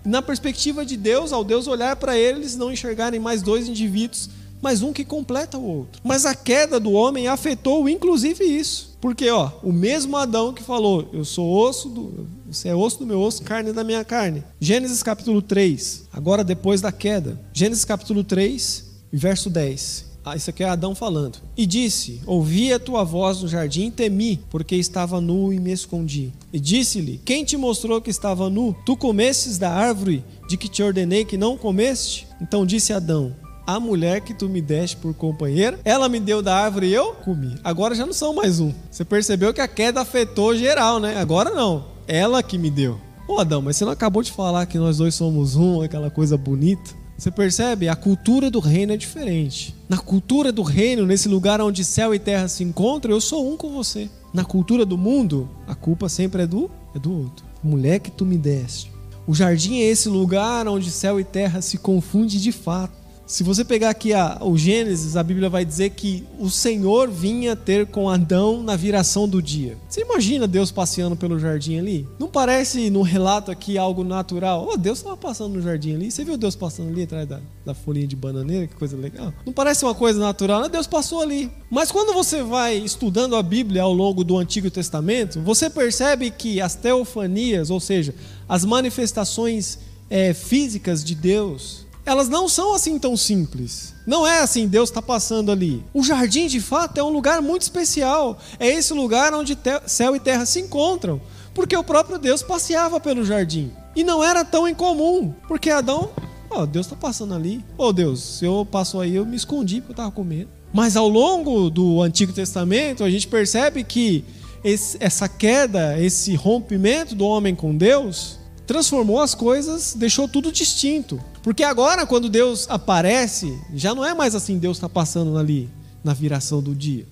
Na 0.04 0.22
perspectiva 0.22 0.86
de 0.86 0.96
Deus, 0.96 1.32
ao 1.32 1.42
Deus 1.42 1.66
olhar 1.66 1.96
para 1.96 2.16
eles, 2.16 2.54
não 2.54 2.70
enxergarem 2.70 3.18
mais 3.18 3.42
dois 3.42 3.68
indivíduos, 3.68 4.30
mas 4.62 4.82
um 4.82 4.92
que 4.92 5.04
completa 5.04 5.58
o 5.58 5.66
outro. 5.66 6.00
Mas 6.04 6.24
a 6.24 6.32
queda 6.32 6.78
do 6.78 6.92
homem 6.92 7.26
afetou 7.26 7.88
inclusive 7.88 8.44
isso. 8.44 8.96
Porque, 9.00 9.28
ó, 9.28 9.50
o 9.64 9.72
mesmo 9.72 10.16
Adão 10.16 10.54
que 10.54 10.62
falou: 10.62 11.08
Eu 11.12 11.24
sou 11.24 11.50
osso 11.50 11.88
do. 11.88 12.28
Você 12.48 12.68
é 12.68 12.74
osso 12.74 13.00
do 13.00 13.06
meu 13.06 13.20
osso, 13.20 13.42
carne 13.42 13.72
da 13.72 13.82
minha 13.82 14.04
carne. 14.04 14.44
Gênesis 14.60 15.02
capítulo 15.02 15.42
3, 15.42 16.04
agora 16.12 16.44
depois 16.44 16.80
da 16.80 16.92
queda. 16.92 17.40
Gênesis 17.52 17.84
capítulo 17.84 18.22
3, 18.22 18.84
verso 19.12 19.50
10. 19.50 20.13
Ah, 20.24 20.36
isso 20.36 20.48
aqui 20.48 20.64
é 20.64 20.68
Adão 20.68 20.94
falando. 20.94 21.38
E 21.54 21.66
disse: 21.66 22.22
Ouvi 22.26 22.72
a 22.72 22.78
tua 22.78 23.04
voz 23.04 23.42
no 23.42 23.48
jardim, 23.48 23.90
temi, 23.90 24.40
porque 24.48 24.74
estava 24.74 25.20
nu 25.20 25.52
e 25.52 25.60
me 25.60 25.70
escondi. 25.70 26.32
E 26.50 26.58
disse-lhe: 26.58 27.20
Quem 27.24 27.44
te 27.44 27.56
mostrou 27.56 28.00
que 28.00 28.10
estava 28.10 28.48
nu? 28.48 28.74
Tu 28.86 28.96
comestes 28.96 29.58
da 29.58 29.70
árvore 29.70 30.24
de 30.48 30.56
que 30.56 30.68
te 30.68 30.82
ordenei 30.82 31.24
que 31.24 31.36
não 31.36 31.58
comeste? 31.58 32.26
Então 32.40 32.64
disse 32.64 32.92
Adão: 32.92 33.34
a 33.66 33.78
mulher 33.78 34.20
que 34.20 34.34
tu 34.34 34.48
me 34.48 34.60
deste 34.60 34.96
por 34.96 35.14
companheira, 35.14 35.78
ela 35.84 36.08
me 36.08 36.20
deu 36.20 36.42
da 36.42 36.56
árvore 36.56 36.88
e 36.88 36.94
eu 36.94 37.14
comi. 37.14 37.54
Agora 37.62 37.94
já 37.94 38.06
não 38.06 38.12
são 38.12 38.34
mais 38.34 38.60
um. 38.60 38.72
Você 38.90 39.04
percebeu 39.04 39.52
que 39.52 39.60
a 39.60 39.68
queda 39.68 40.00
afetou 40.00 40.56
geral, 40.56 41.00
né? 41.00 41.16
Agora 41.16 41.50
não. 41.50 41.84
Ela 42.06 42.42
que 42.42 42.58
me 42.58 42.70
deu. 42.70 42.98
Ô 43.26 43.38
Adão, 43.38 43.62
mas 43.62 43.76
você 43.76 43.84
não 43.84 43.92
acabou 43.92 44.22
de 44.22 44.30
falar 44.30 44.66
que 44.66 44.76
nós 44.76 44.98
dois 44.98 45.14
somos 45.14 45.56
um, 45.56 45.80
aquela 45.80 46.10
coisa 46.10 46.36
bonita? 46.36 47.03
Você 47.16 47.30
percebe? 47.30 47.88
A 47.88 47.94
cultura 47.94 48.50
do 48.50 48.58
reino 48.58 48.92
é 48.92 48.96
diferente. 48.96 49.74
Na 49.88 49.98
cultura 49.98 50.50
do 50.50 50.62
reino, 50.62 51.06
nesse 51.06 51.28
lugar 51.28 51.60
onde 51.60 51.84
céu 51.84 52.14
e 52.14 52.18
terra 52.18 52.48
se 52.48 52.64
encontram, 52.64 53.14
eu 53.14 53.20
sou 53.20 53.52
um 53.52 53.56
com 53.56 53.70
você. 53.70 54.10
Na 54.32 54.44
cultura 54.44 54.84
do 54.84 54.98
mundo, 54.98 55.48
a 55.66 55.74
culpa 55.74 56.08
sempre 56.08 56.42
é 56.42 56.46
do, 56.46 56.70
é 56.94 56.98
do 56.98 57.12
outro. 57.12 57.46
Mulher 57.62 58.00
que 58.00 58.10
tu 58.10 58.26
me 58.26 58.36
deste. 58.36 58.92
O 59.26 59.34
jardim 59.34 59.78
é 59.78 59.84
esse 59.84 60.08
lugar 60.08 60.66
onde 60.66 60.90
céu 60.90 61.18
e 61.20 61.24
terra 61.24 61.62
se 61.62 61.78
confundem 61.78 62.38
de 62.38 62.52
fato. 62.52 63.03
Se 63.26 63.42
você 63.42 63.64
pegar 63.64 63.88
aqui 63.88 64.12
a, 64.12 64.38
o 64.42 64.56
Gênesis, 64.56 65.16
a 65.16 65.22
Bíblia 65.22 65.48
vai 65.48 65.64
dizer 65.64 65.90
que 65.90 66.24
o 66.38 66.50
Senhor 66.50 67.10
vinha 67.10 67.56
ter 67.56 67.86
com 67.86 68.10
Adão 68.10 68.62
na 68.62 68.76
viração 68.76 69.26
do 69.26 69.40
dia. 69.40 69.78
Você 69.88 70.02
imagina 70.02 70.46
Deus 70.46 70.70
passeando 70.70 71.16
pelo 71.16 71.38
jardim 71.38 71.78
ali? 71.78 72.06
Não 72.18 72.28
parece 72.28 72.90
no 72.90 73.00
relato 73.00 73.50
aqui 73.50 73.78
algo 73.78 74.04
natural? 74.04 74.68
Oh, 74.70 74.76
Deus 74.76 74.98
estava 74.98 75.16
passando 75.16 75.54
no 75.54 75.62
jardim 75.62 75.94
ali. 75.94 76.10
Você 76.10 76.22
viu 76.22 76.36
Deus 76.36 76.54
passando 76.54 76.90
ali 76.90 77.04
atrás 77.04 77.26
da, 77.26 77.40
da 77.64 77.72
folhinha 77.72 78.06
de 78.06 78.14
bananeira? 78.14 78.66
Que 78.66 78.74
coisa 78.74 78.94
legal. 78.94 79.32
Não 79.46 79.54
parece 79.54 79.86
uma 79.86 79.94
coisa 79.94 80.20
natural? 80.20 80.60
Não, 80.60 80.68
Deus 80.68 80.86
passou 80.86 81.22
ali. 81.22 81.50
Mas 81.70 81.90
quando 81.90 82.12
você 82.12 82.42
vai 82.42 82.76
estudando 82.76 83.36
a 83.36 83.42
Bíblia 83.42 83.82
ao 83.82 83.94
longo 83.94 84.22
do 84.22 84.36
Antigo 84.36 84.70
Testamento, 84.70 85.40
você 85.40 85.70
percebe 85.70 86.30
que 86.30 86.60
as 86.60 86.74
teofanias, 86.74 87.70
ou 87.70 87.80
seja, 87.80 88.14
as 88.46 88.66
manifestações 88.66 89.78
é, 90.10 90.34
físicas 90.34 91.02
de 91.02 91.14
Deus, 91.14 91.83
elas 92.04 92.28
não 92.28 92.48
são 92.48 92.74
assim 92.74 92.98
tão 92.98 93.16
simples. 93.16 93.94
Não 94.06 94.26
é 94.26 94.40
assim, 94.40 94.68
Deus 94.68 94.90
está 94.90 95.00
passando 95.00 95.50
ali. 95.50 95.82
O 95.94 96.02
jardim, 96.02 96.46
de 96.46 96.60
fato, 96.60 96.98
é 96.98 97.02
um 97.02 97.10
lugar 97.10 97.40
muito 97.40 97.62
especial. 97.62 98.38
É 98.58 98.68
esse 98.68 98.92
lugar 98.92 99.32
onde 99.32 99.56
céu 99.86 100.14
e 100.14 100.20
terra 100.20 100.44
se 100.44 100.60
encontram. 100.60 101.20
Porque 101.54 101.76
o 101.76 101.84
próprio 101.84 102.18
Deus 102.18 102.42
passeava 102.42 103.00
pelo 103.00 103.24
jardim. 103.24 103.72
E 103.96 104.04
não 104.04 104.22
era 104.22 104.44
tão 104.44 104.68
incomum. 104.68 105.32
Porque 105.48 105.70
Adão, 105.70 106.10
ó, 106.50 106.62
oh, 106.62 106.66
Deus 106.66 106.86
está 106.86 106.96
passando 106.96 107.34
ali. 107.34 107.64
Ô 107.78 107.86
oh, 107.86 107.92
Deus, 107.92 108.22
se 108.22 108.44
eu 108.44 108.66
passo 108.70 109.00
aí, 109.00 109.14
eu 109.14 109.24
me 109.24 109.36
escondi 109.36 109.76
porque 109.76 109.92
eu 109.92 109.94
estava 109.94 110.10
com 110.10 110.24
medo. 110.24 110.50
Mas 110.72 110.96
ao 110.96 111.08
longo 111.08 111.70
do 111.70 112.02
Antigo 112.02 112.32
Testamento, 112.32 113.04
a 113.04 113.10
gente 113.10 113.28
percebe 113.28 113.84
que 113.84 114.24
esse, 114.64 114.96
essa 114.98 115.28
queda, 115.28 115.98
esse 116.00 116.34
rompimento 116.34 117.14
do 117.14 117.24
homem 117.24 117.54
com 117.54 117.76
Deus, 117.76 118.40
transformou 118.66 119.20
as 119.20 119.34
coisas, 119.34 119.94
deixou 119.94 120.28
tudo 120.28 120.52
distinto. 120.52 121.20
Porque 121.42 121.62
agora, 121.62 122.06
quando 122.06 122.28
Deus 122.28 122.66
aparece, 122.68 123.58
já 123.74 123.94
não 123.94 124.04
é 124.04 124.14
mais 124.14 124.34
assim, 124.34 124.58
Deus 124.58 124.76
está 124.76 124.88
passando 124.88 125.36
ali, 125.36 125.68
na 126.02 126.12
viração 126.12 126.62
do 126.62 126.74
dia. 126.74 127.06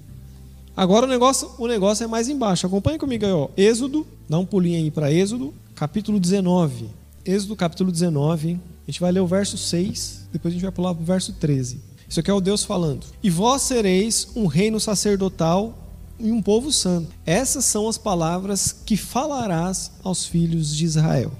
Agora 0.76 1.04
o 1.04 1.08
negócio, 1.08 1.50
o 1.58 1.66
negócio 1.66 2.04
é 2.04 2.06
mais 2.06 2.28
embaixo. 2.28 2.66
Acompanhe 2.66 2.98
comigo 2.98 3.24
aí, 3.24 3.32
ó. 3.32 3.48
Êxodo, 3.56 4.06
dá 4.28 4.38
um 4.38 4.46
pulinho 4.46 4.78
aí 4.78 4.90
para 4.90 5.12
Êxodo, 5.12 5.52
capítulo 5.74 6.18
19. 6.18 6.86
Êxodo, 7.24 7.54
capítulo 7.54 7.92
19. 7.92 8.58
A 8.86 8.90
gente 8.90 9.00
vai 9.00 9.12
ler 9.12 9.20
o 9.20 9.26
verso 9.26 9.58
6, 9.58 10.28
depois 10.32 10.52
a 10.52 10.54
gente 10.54 10.62
vai 10.62 10.72
pular 10.72 10.94
para 10.94 11.02
o 11.02 11.06
verso 11.06 11.32
13. 11.34 11.80
Isso 12.08 12.20
aqui 12.20 12.30
é 12.30 12.34
o 12.34 12.40
Deus 12.40 12.64
falando. 12.64 13.06
E 13.22 13.30
vós 13.30 13.62
sereis 13.62 14.28
um 14.34 14.46
reino 14.46 14.80
sacerdotal 14.80 15.78
e 16.18 16.30
um 16.30 16.40
povo 16.40 16.72
santo. 16.72 17.08
Essas 17.24 17.64
são 17.64 17.88
as 17.88 17.98
palavras 17.98 18.72
que 18.84 18.96
falarás 18.96 19.90
aos 20.02 20.24
filhos 20.24 20.74
de 20.74 20.84
Israel. 20.84 21.32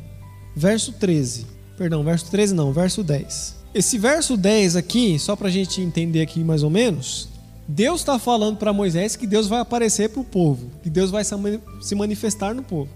Verso 0.55 0.93
13. 0.93 1.47
Perdão, 1.77 2.05
verso 2.05 2.31
13 2.31 2.55
não, 2.55 2.73
verso 2.73 3.03
10. 3.03 3.57
Esse 3.75 3.99
verso 3.99 4.37
10 4.37 4.77
aqui, 4.77 5.19
só 5.19 5.35
para 5.35 5.49
a 5.49 5.51
gente 5.51 5.81
entender 5.81 6.21
aqui 6.21 6.45
mais 6.45 6.63
ou 6.63 6.71
menos, 6.71 7.29
Deus 7.67 8.01
está 8.01 8.19
falando 8.19 8.59
para 8.59 8.73
Moisés 8.73 9.17
que 9.17 9.27
Deus 9.27 9.47
vai 9.47 9.61
aparecer 9.61 10.11
para 10.11 10.21
o 10.21 10.25
povo, 10.25 10.71
que 10.83 10.91
Deus 10.91 11.11
vai 11.11 11.25
se 11.25 11.95
manifestar 11.95 12.55
no 12.55 12.63
povo. 12.63 12.91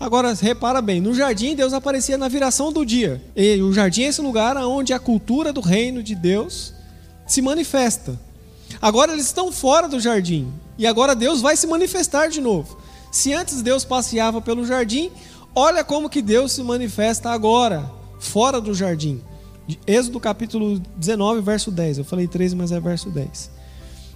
Agora, 0.00 0.32
repara 0.34 0.80
bem, 0.80 1.00
no 1.00 1.14
jardim 1.14 1.54
Deus 1.54 1.72
aparecia 1.72 2.16
na 2.16 2.28
viração 2.28 2.72
do 2.72 2.84
dia. 2.84 3.22
E 3.36 3.60
o 3.60 3.72
jardim 3.72 4.02
é 4.02 4.06
esse 4.08 4.20
lugar 4.20 4.56
onde 4.56 4.92
a 4.92 4.98
cultura 4.98 5.52
do 5.52 5.60
reino 5.60 6.02
de 6.02 6.14
Deus 6.14 6.72
se 7.26 7.42
manifesta. 7.42 8.18
Agora 8.80 9.12
eles 9.12 9.26
estão 9.26 9.52
fora 9.52 9.86
do 9.86 10.00
jardim. 10.00 10.50
E 10.78 10.86
agora 10.86 11.14
Deus 11.14 11.40
vai 11.40 11.56
se 11.56 11.66
manifestar 11.66 12.28
de 12.28 12.40
novo. 12.40 12.78
Se 13.12 13.32
antes 13.32 13.60
Deus 13.60 13.84
passeava 13.84 14.40
pelo 14.40 14.64
jardim, 14.66 15.12
olha 15.54 15.84
como 15.84 16.08
que 16.08 16.22
Deus 16.22 16.52
se 16.52 16.62
manifesta 16.62 17.30
agora, 17.30 17.90
fora 18.18 18.60
do 18.60 18.74
jardim. 18.74 19.20
Êxodo 19.86 20.18
capítulo 20.18 20.80
19, 20.96 21.40
verso 21.40 21.70
10. 21.70 21.98
Eu 21.98 22.04
falei 22.04 22.26
13, 22.26 22.56
mas 22.56 22.72
é 22.72 22.80
verso 22.80 23.10
10. 23.10 23.50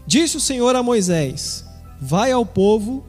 Disse 0.07 0.37
o 0.37 0.41
Senhor 0.41 0.75
a 0.75 0.83
Moisés: 0.83 1.65
Vai 2.01 2.33
ao 2.33 2.45
povo 2.45 3.05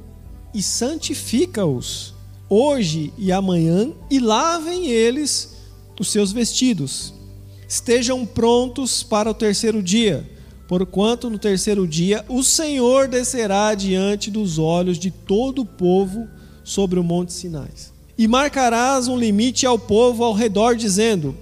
e 0.53 0.61
santifica-os, 0.61 2.13
hoje 2.49 3.13
e 3.17 3.31
amanhã, 3.31 3.91
e 4.09 4.19
lavem 4.19 4.87
eles 4.87 5.55
os 5.99 6.11
seus 6.11 6.31
vestidos. 6.31 7.13
Estejam 7.67 8.25
prontos 8.25 9.03
para 9.03 9.29
o 9.29 9.33
terceiro 9.33 9.83
dia, 9.83 10.29
porquanto 10.67 11.29
no 11.29 11.37
terceiro 11.37 11.87
dia 11.87 12.23
o 12.29 12.43
Senhor 12.43 13.07
descerá 13.07 13.73
diante 13.73 14.31
dos 14.31 14.57
olhos 14.57 14.97
de 14.97 15.11
todo 15.11 15.63
o 15.63 15.65
povo 15.65 16.27
sobre 16.63 16.99
o 16.99 17.03
monte 17.03 17.33
Sinais. 17.33 17.96
E 18.17 18.27
marcarás 18.27 19.07
um 19.07 19.17
limite 19.17 19.65
ao 19.65 19.77
povo 19.77 20.23
ao 20.23 20.33
redor, 20.33 20.75
dizendo: 20.75 21.35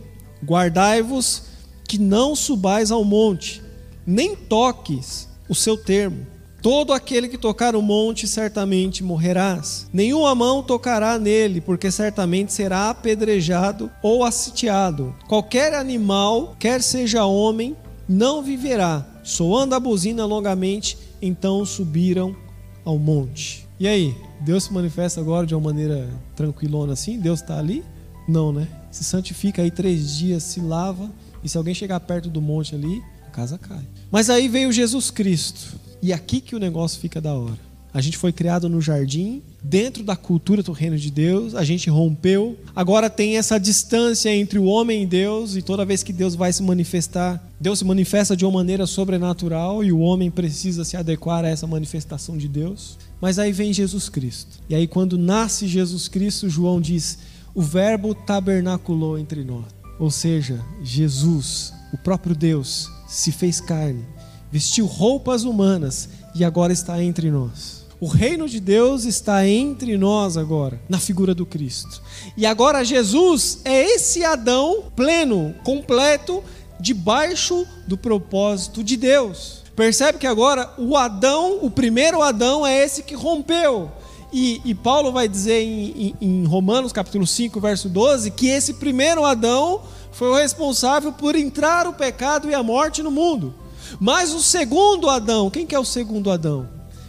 Guardai-vos 0.44 1.44
que 1.88 1.98
não 1.98 2.36
subais 2.36 2.92
ao 2.92 3.04
monte, 3.04 3.62
nem 4.06 4.36
toques 4.36 5.30
o 5.48 5.56
seu 5.56 5.78
termo. 5.78 6.28
Todo 6.62 6.94
aquele 6.94 7.28
que 7.28 7.38
tocar 7.38 7.76
o 7.76 7.82
monte 7.82 8.28
certamente 8.28 9.04
morrerás. 9.04 9.88
Nenhuma 9.94 10.34
mão 10.34 10.64
tocará 10.64 11.20
nele, 11.20 11.62
porque 11.62 11.92
certamente 11.92 12.52
será 12.52 12.90
apedrejado 12.90 13.92
ou 14.02 14.24
assitiado. 14.24 15.16
Qualquer 15.28 15.76
animal, 15.76 16.56
quer 16.58 16.82
seja 16.82 17.24
homem, 17.24 17.76
não 18.10 18.42
viverá. 18.42 19.06
Soando 19.24 19.76
a 19.76 19.80
buzina 19.80 20.26
longamente, 20.26 20.98
então 21.22 21.64
subiram 21.64 22.36
ao 22.84 22.98
monte. 22.98 23.68
E 23.80 23.88
aí, 23.88 24.16
Deus 24.42 24.66
se 24.66 24.74
manifesta 24.74 25.20
agora 25.20 25.46
de 25.46 25.56
uma 25.56 25.62
maneira 25.62 26.10
tranquilona 26.36 26.94
assim? 26.94 27.20
Deus 27.20 27.42
está 27.42 27.58
ali? 27.58 27.84
Não, 28.28 28.52
né? 28.52 28.68
Se 28.92 29.04
santifica 29.04 29.62
aí 29.62 29.72
três 29.72 30.18
dias, 30.18 30.44
se 30.44 30.60
lava, 30.60 31.12
e 31.44 31.50
se 31.50 31.58
alguém 31.58 31.74
chegar 31.74 32.00
perto 32.00 32.30
do 32.30 32.42
monte 32.42 32.74
ali, 32.74 33.04
a 33.28 33.30
casa 33.30 33.58
cai. 33.58 33.84
Mas 34.12 34.30
aí 34.30 34.48
veio 34.48 34.72
Jesus 34.72 35.12
Cristo. 35.12 35.80
E 36.02 36.12
aqui 36.12 36.42
que 36.42 36.56
o 36.56 36.60
negócio 36.60 37.00
fica 37.00 37.22
da 37.22 37.34
hora. 37.34 37.66
A 37.96 38.02
gente 38.02 38.18
foi 38.18 38.34
criado 38.34 38.68
no 38.68 38.82
jardim, 38.82 39.42
dentro 39.64 40.04
da 40.04 40.18
cultura 40.18 40.62
do 40.62 40.74
reino 40.74 40.98
de 40.98 41.10
Deus, 41.10 41.56
a 41.56 41.64
gente 41.64 41.90
rompeu. 41.90 42.58
Agora 42.76 43.10
tem 43.10 43.38
essa 43.38 43.58
distância 43.58 44.36
entre 44.36 44.60
o 44.60 44.66
homem 44.66 45.04
e 45.04 45.06
Deus, 45.06 45.56
e 45.56 45.62
toda 45.62 45.86
vez 45.86 46.04
que 46.04 46.12
Deus 46.12 46.36
vai 46.36 46.52
se 46.52 46.62
manifestar, 46.62 47.42
Deus 47.58 47.80
se 47.80 47.86
manifesta 47.86 48.36
de 48.36 48.44
uma 48.44 48.52
maneira 48.52 48.86
sobrenatural 48.86 49.82
e 49.82 49.94
o 49.94 50.00
homem 50.00 50.30
precisa 50.30 50.84
se 50.84 50.98
adequar 50.98 51.46
a 51.46 51.48
essa 51.48 51.66
manifestação 51.66 52.38
de 52.38 52.50
Deus. 52.50 52.98
Mas 53.26 53.40
aí 53.40 53.52
vem 53.52 53.74
Jesus 53.74 54.08
Cristo. 54.08 54.60
E 54.70 54.76
aí, 54.76 54.86
quando 54.86 55.18
nasce 55.18 55.68
Jesus 55.68 56.08
Cristo, 56.08 56.48
João 56.48 56.80
diz: 56.80 57.18
o 57.56 57.62
Verbo 57.64 58.14
tabernaculou 58.14 59.18
entre 59.18 59.44
nós. 59.44 59.66
Ou 59.98 60.12
seja, 60.12 60.64
Jesus, 60.84 61.74
o 61.92 61.98
próprio 61.98 62.36
Deus, 62.36 62.88
se 63.08 63.32
fez 63.32 63.60
carne 63.60 64.06
vestiu 64.52 64.86
roupas 64.86 65.44
humanas 65.44 66.08
e 66.36 66.46
agora 66.46 66.72
está 66.72 67.04
entre 67.04 67.32
nós. 67.32 67.84
O 68.00 68.06
reino 68.06 68.48
de 68.48 68.60
Deus 68.60 69.04
está 69.04 69.48
entre 69.48 69.98
nós 69.98 70.38
agora, 70.38 70.80
na 70.88 71.00
figura 71.00 71.34
do 71.34 71.48
Cristo. 71.48 72.04
E 72.38 72.46
agora 72.46 72.86
Jesus 72.86 73.60
é 73.66 73.96
esse 73.96 74.24
Adão 74.24 74.84
pleno, 74.96 75.56
completo, 75.64 76.44
debaixo 76.80 77.66
do 77.88 77.98
propósito 77.98 78.84
de 78.84 78.96
Deus. 78.96 79.65
Percebe 79.76 80.18
que 80.18 80.28
agora 80.28 80.72
o 80.78 80.96
Adão, 80.96 81.60
o 81.62 81.70
primeiro 81.70 82.22
Adão, 82.22 82.66
é 82.66 82.84
esse 82.84 83.04
que 83.04 83.14
rompeu. 83.14 83.92
E, 84.32 84.62
e 84.66 84.74
Paulo 84.74 85.12
vai 85.12 85.28
dizer 85.28 85.62
em, 85.62 86.16
em, 86.20 86.42
em 86.42 86.46
Romanos 86.46 86.92
capítulo 86.92 87.28
5, 87.28 87.60
verso 87.60 87.90
12, 87.90 88.32
que 88.32 88.48
esse 88.48 88.76
primeiro 88.76 89.26
Adão 89.26 89.82
foi 90.12 90.30
o 90.30 90.36
responsável 90.36 91.12
por 91.12 91.36
entrar 91.36 91.88
o 91.88 91.94
pecado 91.94 92.50
e 92.50 92.54
a 92.54 92.64
morte 92.64 93.04
no 93.04 93.12
mundo. 93.12 93.54
Mas 94.00 94.34
o 94.34 94.40
segundo 94.40 95.10
Adão, 95.10 95.50
quem 95.50 95.66
que 95.66 95.76
é 95.76 95.80
o 95.80 95.86
segundo 95.86 96.32
Adão? 96.32 96.68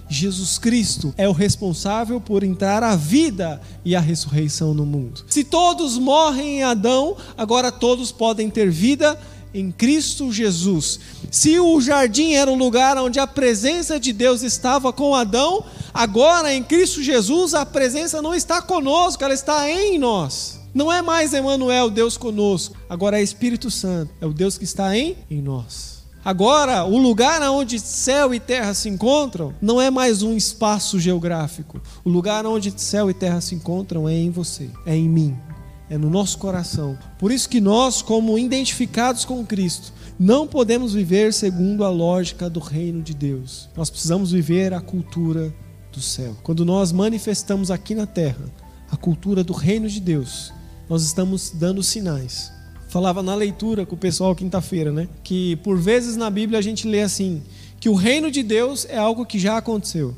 Jesus 0.09 0.59
Cristo 0.59 1.12
é 1.16 1.29
o 1.29 1.33
responsável 1.33 2.20
por 2.20 2.44
entrar 2.44 2.83
a 2.83 2.94
vida 2.94 3.61
e 3.85 3.96
a 3.96 4.00
ressurreição 4.00 4.72
no 4.72 4.87
mundo. 4.87 5.24
Se 5.29 5.42
todos 5.42 5.98
morrem 5.98 6.59
em 6.59 6.62
Adão, 6.62 7.16
agora 7.37 7.72
todos 7.72 8.12
podem 8.12 8.48
ter 8.48 8.70
vida 8.70 9.18
em 9.56 9.72
Cristo 9.72 10.30
Jesus. 10.30 11.00
Se 11.30 11.58
o 11.58 11.80
jardim 11.80 12.34
era 12.34 12.50
o 12.50 12.54
lugar 12.54 12.98
onde 12.98 13.18
a 13.18 13.26
presença 13.26 13.98
de 13.98 14.12
Deus 14.12 14.42
estava 14.42 14.92
com 14.92 15.14
Adão, 15.14 15.64
agora 15.94 16.52
em 16.52 16.62
Cristo 16.62 17.02
Jesus 17.02 17.54
a 17.54 17.64
presença 17.64 18.20
não 18.20 18.34
está 18.34 18.60
conosco, 18.60 19.24
ela 19.24 19.32
está 19.32 19.68
em 19.70 19.98
nós. 19.98 20.60
Não 20.74 20.92
é 20.92 21.00
mais 21.00 21.32
Emmanuel, 21.32 21.88
Deus 21.88 22.18
conosco, 22.18 22.76
agora 22.86 23.18
é 23.18 23.22
Espírito 23.22 23.70
Santo, 23.70 24.12
é 24.20 24.26
o 24.26 24.34
Deus 24.34 24.58
que 24.58 24.64
está 24.64 24.94
em, 24.94 25.16
em 25.30 25.40
nós. 25.40 25.96
Agora, 26.22 26.84
o 26.84 26.98
lugar 26.98 27.40
onde 27.42 27.78
céu 27.78 28.34
e 28.34 28.40
terra 28.40 28.74
se 28.74 28.88
encontram 28.88 29.54
não 29.62 29.80
é 29.80 29.90
mais 29.90 30.22
um 30.22 30.36
espaço 30.36 30.98
geográfico. 30.98 31.80
O 32.04 32.10
lugar 32.10 32.44
onde 32.44 32.74
céu 32.76 33.08
e 33.08 33.14
terra 33.14 33.40
se 33.40 33.54
encontram 33.54 34.08
é 34.08 34.12
em 34.12 34.28
você, 34.28 34.68
é 34.84 34.94
em 34.94 35.08
mim, 35.08 35.36
é 35.88 35.96
no 35.96 36.11
nosso 36.11 36.38
coração. 36.38 36.99
Por 37.18 37.31
isso 37.31 37.49
que 37.49 37.61
nós, 37.61 38.03
como 38.03 38.38
identificados 38.38 39.25
com 39.25 39.44
Cristo, 39.44 39.92
não 40.18 40.46
podemos 40.46 40.94
viver 40.94 41.33
segundo 41.33 41.85
a 41.85 41.90
lógica 41.90 42.49
do 42.51 42.61
reino 42.61 43.03
de 43.03 43.14
Deus. 43.14 43.68
Nós 43.77 43.90
precisamos 43.90 44.33
viver 44.33 44.72
a 44.72 44.81
cultura 44.81 45.55
do 45.92 46.01
céu. 46.01 46.37
Quando 46.42 46.64
nós 46.64 46.92
manifestamos 46.92 47.70
aqui 47.70 47.94
na 47.94 48.07
terra 48.07 48.44
a 48.90 48.96
cultura 48.96 49.42
do 49.42 49.53
reino 49.53 49.88
de 49.88 50.01
Deus, 50.01 50.53
nós 50.88 51.03
estamos 51.03 51.51
dando 51.51 51.83
sinais 51.83 52.57
falava 52.88 53.22
na 53.22 53.35
leitura 53.35 53.85
com 53.85 53.94
o 53.94 53.99
pessoal 53.99 54.35
quinta-feira, 54.35 54.90
né? 54.90 55.07
Que 55.22 55.57
por 55.57 55.79
vezes 55.79 56.16
na 56.16 56.31
Bíblia 56.31 56.59
a 56.59 56.62
gente 56.62 56.88
lê 56.88 57.03
assim, 57.03 57.42
que 57.79 57.90
o 57.90 57.94
reino 57.94 58.31
de 58.31 58.42
Deus 58.42 58.87
é 58.88 58.96
algo 58.96 59.27
que 59.27 59.38
já 59.38 59.59
aconteceu. 59.59 60.14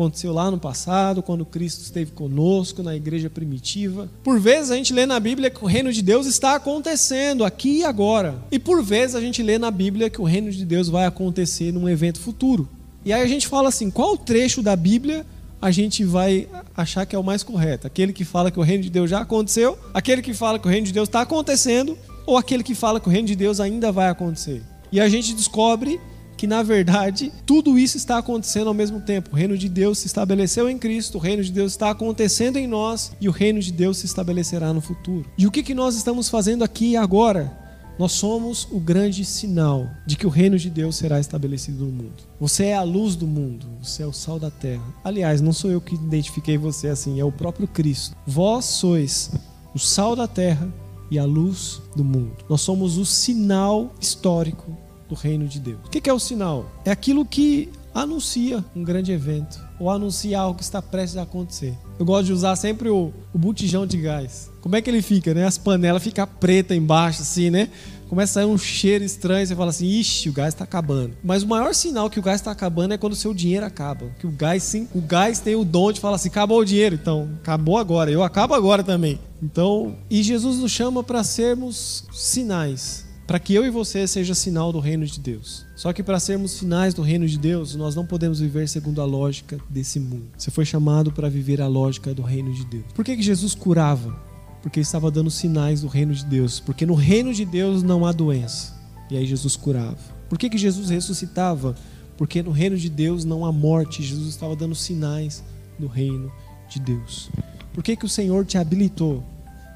Aconteceu 0.00 0.32
lá 0.32 0.50
no 0.50 0.58
passado, 0.58 1.22
quando 1.22 1.44
Cristo 1.44 1.82
esteve 1.82 2.12
conosco 2.12 2.82
na 2.82 2.96
igreja 2.96 3.28
primitiva. 3.28 4.08
Por 4.24 4.40
vezes 4.40 4.70
a 4.70 4.76
gente 4.76 4.94
lê 4.94 5.04
na 5.04 5.20
Bíblia 5.20 5.50
que 5.50 5.62
o 5.62 5.66
reino 5.66 5.92
de 5.92 6.00
Deus 6.00 6.26
está 6.26 6.54
acontecendo 6.54 7.44
aqui 7.44 7.80
e 7.80 7.84
agora. 7.84 8.42
E 8.50 8.58
por 8.58 8.82
vezes 8.82 9.14
a 9.14 9.20
gente 9.20 9.42
lê 9.42 9.58
na 9.58 9.70
Bíblia 9.70 10.08
que 10.08 10.18
o 10.18 10.24
reino 10.24 10.50
de 10.50 10.64
Deus 10.64 10.88
vai 10.88 11.04
acontecer 11.04 11.70
num 11.70 11.86
evento 11.86 12.18
futuro. 12.18 12.66
E 13.04 13.12
aí 13.12 13.20
a 13.20 13.26
gente 13.26 13.46
fala 13.46 13.68
assim: 13.68 13.90
qual 13.90 14.16
trecho 14.16 14.62
da 14.62 14.74
Bíblia 14.74 15.26
a 15.60 15.70
gente 15.70 16.02
vai 16.02 16.48
achar 16.74 17.04
que 17.04 17.14
é 17.14 17.18
o 17.18 17.22
mais 17.22 17.42
correto? 17.42 17.86
Aquele 17.86 18.14
que 18.14 18.24
fala 18.24 18.50
que 18.50 18.58
o 18.58 18.62
reino 18.62 18.82
de 18.82 18.88
Deus 18.88 19.10
já 19.10 19.20
aconteceu, 19.20 19.78
aquele 19.92 20.22
que 20.22 20.32
fala 20.32 20.58
que 20.58 20.66
o 20.66 20.70
reino 20.70 20.86
de 20.86 20.94
Deus 20.94 21.10
está 21.10 21.20
acontecendo, 21.20 21.98
ou 22.24 22.38
aquele 22.38 22.62
que 22.62 22.74
fala 22.74 23.00
que 23.00 23.08
o 23.08 23.12
reino 23.12 23.28
de 23.28 23.36
Deus 23.36 23.60
ainda 23.60 23.92
vai 23.92 24.08
acontecer. 24.08 24.62
E 24.90 24.98
a 24.98 25.10
gente 25.10 25.34
descobre 25.34 26.00
que 26.40 26.46
na 26.46 26.62
verdade 26.62 27.30
tudo 27.44 27.78
isso 27.78 27.98
está 27.98 28.16
acontecendo 28.16 28.68
ao 28.68 28.72
mesmo 28.72 28.98
tempo. 28.98 29.28
O 29.30 29.36
reino 29.36 29.58
de 29.58 29.68
Deus 29.68 29.98
se 29.98 30.06
estabeleceu 30.06 30.70
em 30.70 30.78
Cristo, 30.78 31.18
o 31.18 31.20
reino 31.20 31.44
de 31.44 31.52
Deus 31.52 31.72
está 31.72 31.90
acontecendo 31.90 32.56
em 32.56 32.66
nós 32.66 33.12
e 33.20 33.28
o 33.28 33.30
reino 33.30 33.60
de 33.60 33.70
Deus 33.70 33.98
se 33.98 34.06
estabelecerá 34.06 34.72
no 34.72 34.80
futuro. 34.80 35.26
E 35.36 35.46
o 35.46 35.50
que, 35.50 35.62
que 35.62 35.74
nós 35.74 35.96
estamos 35.96 36.30
fazendo 36.30 36.64
aqui 36.64 36.96
agora? 36.96 37.54
Nós 37.98 38.12
somos 38.12 38.66
o 38.72 38.80
grande 38.80 39.22
sinal 39.22 39.86
de 40.06 40.16
que 40.16 40.26
o 40.26 40.30
reino 40.30 40.58
de 40.58 40.70
Deus 40.70 40.96
será 40.96 41.20
estabelecido 41.20 41.84
no 41.84 41.92
mundo. 41.92 42.22
Você 42.40 42.64
é 42.64 42.74
a 42.74 42.82
luz 42.82 43.16
do 43.16 43.26
mundo, 43.26 43.66
você 43.82 44.02
é 44.02 44.06
o 44.06 44.12
sal 44.14 44.38
da 44.38 44.50
terra. 44.50 44.94
Aliás, 45.04 45.42
não 45.42 45.52
sou 45.52 45.70
eu 45.70 45.78
que 45.78 45.94
identifiquei 45.94 46.56
você 46.56 46.88
assim, 46.88 47.20
é 47.20 47.24
o 47.24 47.30
próprio 47.30 47.68
Cristo. 47.68 48.16
Vós 48.26 48.64
sois 48.64 49.30
o 49.74 49.78
sal 49.78 50.16
da 50.16 50.26
terra 50.26 50.72
e 51.10 51.18
a 51.18 51.24
luz 51.26 51.82
do 51.94 52.02
mundo. 52.02 52.32
Nós 52.48 52.62
somos 52.62 52.96
o 52.96 53.04
sinal 53.04 53.92
histórico 54.00 54.74
do 55.10 55.14
reino 55.14 55.46
de 55.46 55.60
Deus. 55.60 55.80
O 55.84 55.90
que 55.90 56.08
é 56.08 56.12
o 56.12 56.18
sinal? 56.18 56.70
É 56.84 56.90
aquilo 56.90 57.24
que 57.26 57.68
anuncia 57.92 58.64
um 58.74 58.84
grande 58.84 59.10
evento 59.10 59.60
ou 59.78 59.90
anuncia 59.90 60.38
algo 60.38 60.56
que 60.56 60.62
está 60.62 60.80
prestes 60.80 61.16
a 61.16 61.22
acontecer. 61.22 61.76
Eu 61.98 62.06
gosto 62.06 62.26
de 62.26 62.32
usar 62.32 62.54
sempre 62.54 62.88
o, 62.88 63.12
o 63.34 63.38
botijão 63.38 63.84
de 63.86 63.98
gás. 63.98 64.48
Como 64.60 64.76
é 64.76 64.80
que 64.80 64.88
ele 64.88 65.02
fica, 65.02 65.34
né? 65.34 65.44
As 65.44 65.58
panelas 65.58 66.02
ficam 66.02 66.26
preta 66.38 66.74
embaixo, 66.74 67.22
assim, 67.22 67.50
né? 67.50 67.68
Começa 68.08 68.40
a 68.40 68.42
sair 68.42 68.50
um 68.50 68.58
cheiro 68.58 69.04
estranho, 69.04 69.46
você 69.46 69.54
fala 69.54 69.70
assim, 69.70 69.86
ixi, 69.86 70.28
o 70.28 70.32
gás 70.32 70.52
está 70.52 70.64
acabando. 70.64 71.16
Mas 71.22 71.44
o 71.44 71.48
maior 71.48 71.72
sinal 71.74 72.10
que 72.10 72.18
o 72.18 72.22
gás 72.22 72.40
está 72.40 72.50
acabando 72.50 72.92
é 72.92 72.98
quando 72.98 73.12
o 73.12 73.16
seu 73.16 73.32
dinheiro 73.32 73.64
acaba. 73.64 74.06
Que 74.18 74.26
o 74.26 74.30
gás, 74.30 74.64
sim, 74.64 74.88
o 74.92 75.00
gás 75.00 75.38
tem 75.38 75.54
o 75.54 75.64
dom 75.64 75.92
de 75.92 76.00
falar 76.00 76.16
assim, 76.16 76.28
acabou 76.28 76.58
o 76.58 76.64
dinheiro, 76.64 76.96
então, 77.00 77.30
acabou 77.40 77.78
agora, 77.78 78.10
eu 78.10 78.22
acabo 78.22 78.52
agora 78.52 78.82
também. 78.82 79.20
Então, 79.40 79.96
e 80.10 80.22
Jesus 80.22 80.58
nos 80.58 80.72
chama 80.72 81.04
para 81.04 81.22
sermos 81.22 82.04
sinais, 82.12 83.06
para 83.30 83.38
que 83.38 83.54
eu 83.54 83.64
e 83.64 83.70
você 83.70 84.08
seja 84.08 84.34
sinal 84.34 84.72
do 84.72 84.80
reino 84.80 85.06
de 85.06 85.20
Deus. 85.20 85.64
Só 85.76 85.92
que 85.92 86.02
para 86.02 86.18
sermos 86.18 86.50
sinais 86.50 86.94
do 86.94 87.00
reino 87.00 87.28
de 87.28 87.38
Deus, 87.38 87.76
nós 87.76 87.94
não 87.94 88.04
podemos 88.04 88.40
viver 88.40 88.68
segundo 88.68 89.00
a 89.00 89.04
lógica 89.04 89.56
desse 89.68 90.00
mundo. 90.00 90.26
Você 90.36 90.50
foi 90.50 90.64
chamado 90.64 91.12
para 91.12 91.30
viver 91.30 91.60
a 91.60 91.68
lógica 91.68 92.12
do 92.12 92.22
reino 92.22 92.52
de 92.52 92.64
Deus. 92.64 92.86
Por 92.92 93.04
que, 93.04 93.14
que 93.14 93.22
Jesus 93.22 93.54
curava? 93.54 94.20
Porque 94.60 94.80
estava 94.80 95.12
dando 95.12 95.30
sinais 95.30 95.82
do 95.82 95.86
reino 95.86 96.12
de 96.12 96.24
Deus. 96.24 96.58
Porque 96.58 96.84
no 96.84 96.94
reino 96.94 97.32
de 97.32 97.44
Deus 97.44 97.84
não 97.84 98.04
há 98.04 98.10
doença. 98.10 98.76
E 99.08 99.16
aí 99.16 99.24
Jesus 99.24 99.54
curava. 99.54 99.96
Por 100.28 100.36
que, 100.36 100.50
que 100.50 100.58
Jesus 100.58 100.90
ressuscitava? 100.90 101.76
Porque 102.16 102.42
no 102.42 102.50
reino 102.50 102.76
de 102.76 102.90
Deus 102.90 103.24
não 103.24 103.46
há 103.46 103.52
morte. 103.52 104.02
Jesus 104.02 104.28
estava 104.28 104.56
dando 104.56 104.74
sinais 104.74 105.40
do 105.78 105.86
reino 105.86 106.32
de 106.68 106.80
Deus. 106.80 107.30
Por 107.72 107.84
que, 107.84 107.94
que 107.94 108.06
o 108.06 108.08
Senhor 108.08 108.44
te 108.44 108.58
habilitou 108.58 109.22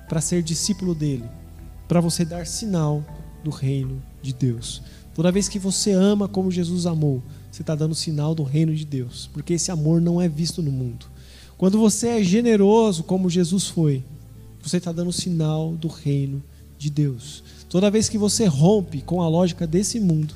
para 0.09 0.21
ser 0.21 0.43
discípulo 0.43 0.93
dele? 0.93 1.31
Para 1.87 2.01
você 2.01 2.25
dar 2.25 2.49
sinal 2.49 3.05
do 3.45 3.51
reino 3.51 4.03
de 4.21 4.33
Deus. 4.33 4.83
Toda 5.15 5.31
vez 5.31 5.49
que 5.49 5.59
você 5.59 5.93
ama 5.93 6.27
como 6.27 6.51
Jesus 6.51 6.87
amou, 6.87 7.23
você 7.53 7.63
está 7.63 7.77
dando 7.77 7.95
sinal 7.95 8.35
do 8.35 8.43
reino 8.43 8.75
de 8.75 8.85
Deus, 8.85 9.31
porque 9.33 9.55
esse 9.55 9.71
amor 9.71 10.01
não 10.01 10.21
é 10.21 10.29
visto 10.29 10.61
no 10.61 10.73
mundo. 10.73 11.07
Quando 11.57 11.79
você 11.79 12.09
é 12.09 12.25
generoso, 12.25 13.05
como 13.05 13.31
Jesus 13.31 13.69
foi, 13.69 14.03
você 14.61 14.79
está 14.79 14.91
dando 14.91 15.13
sinal 15.13 15.73
do 15.77 15.87
reino 15.87 16.43
de 16.77 16.91
Deus. 16.91 17.45
Toda 17.69 17.91
vez 17.91 18.09
que 18.09 18.19
você 18.19 18.47
rompe 18.47 19.03
com 19.03 19.23
a 19.23 19.29
lógica 19.29 19.67
desse 19.67 20.01
mundo, 20.01 20.35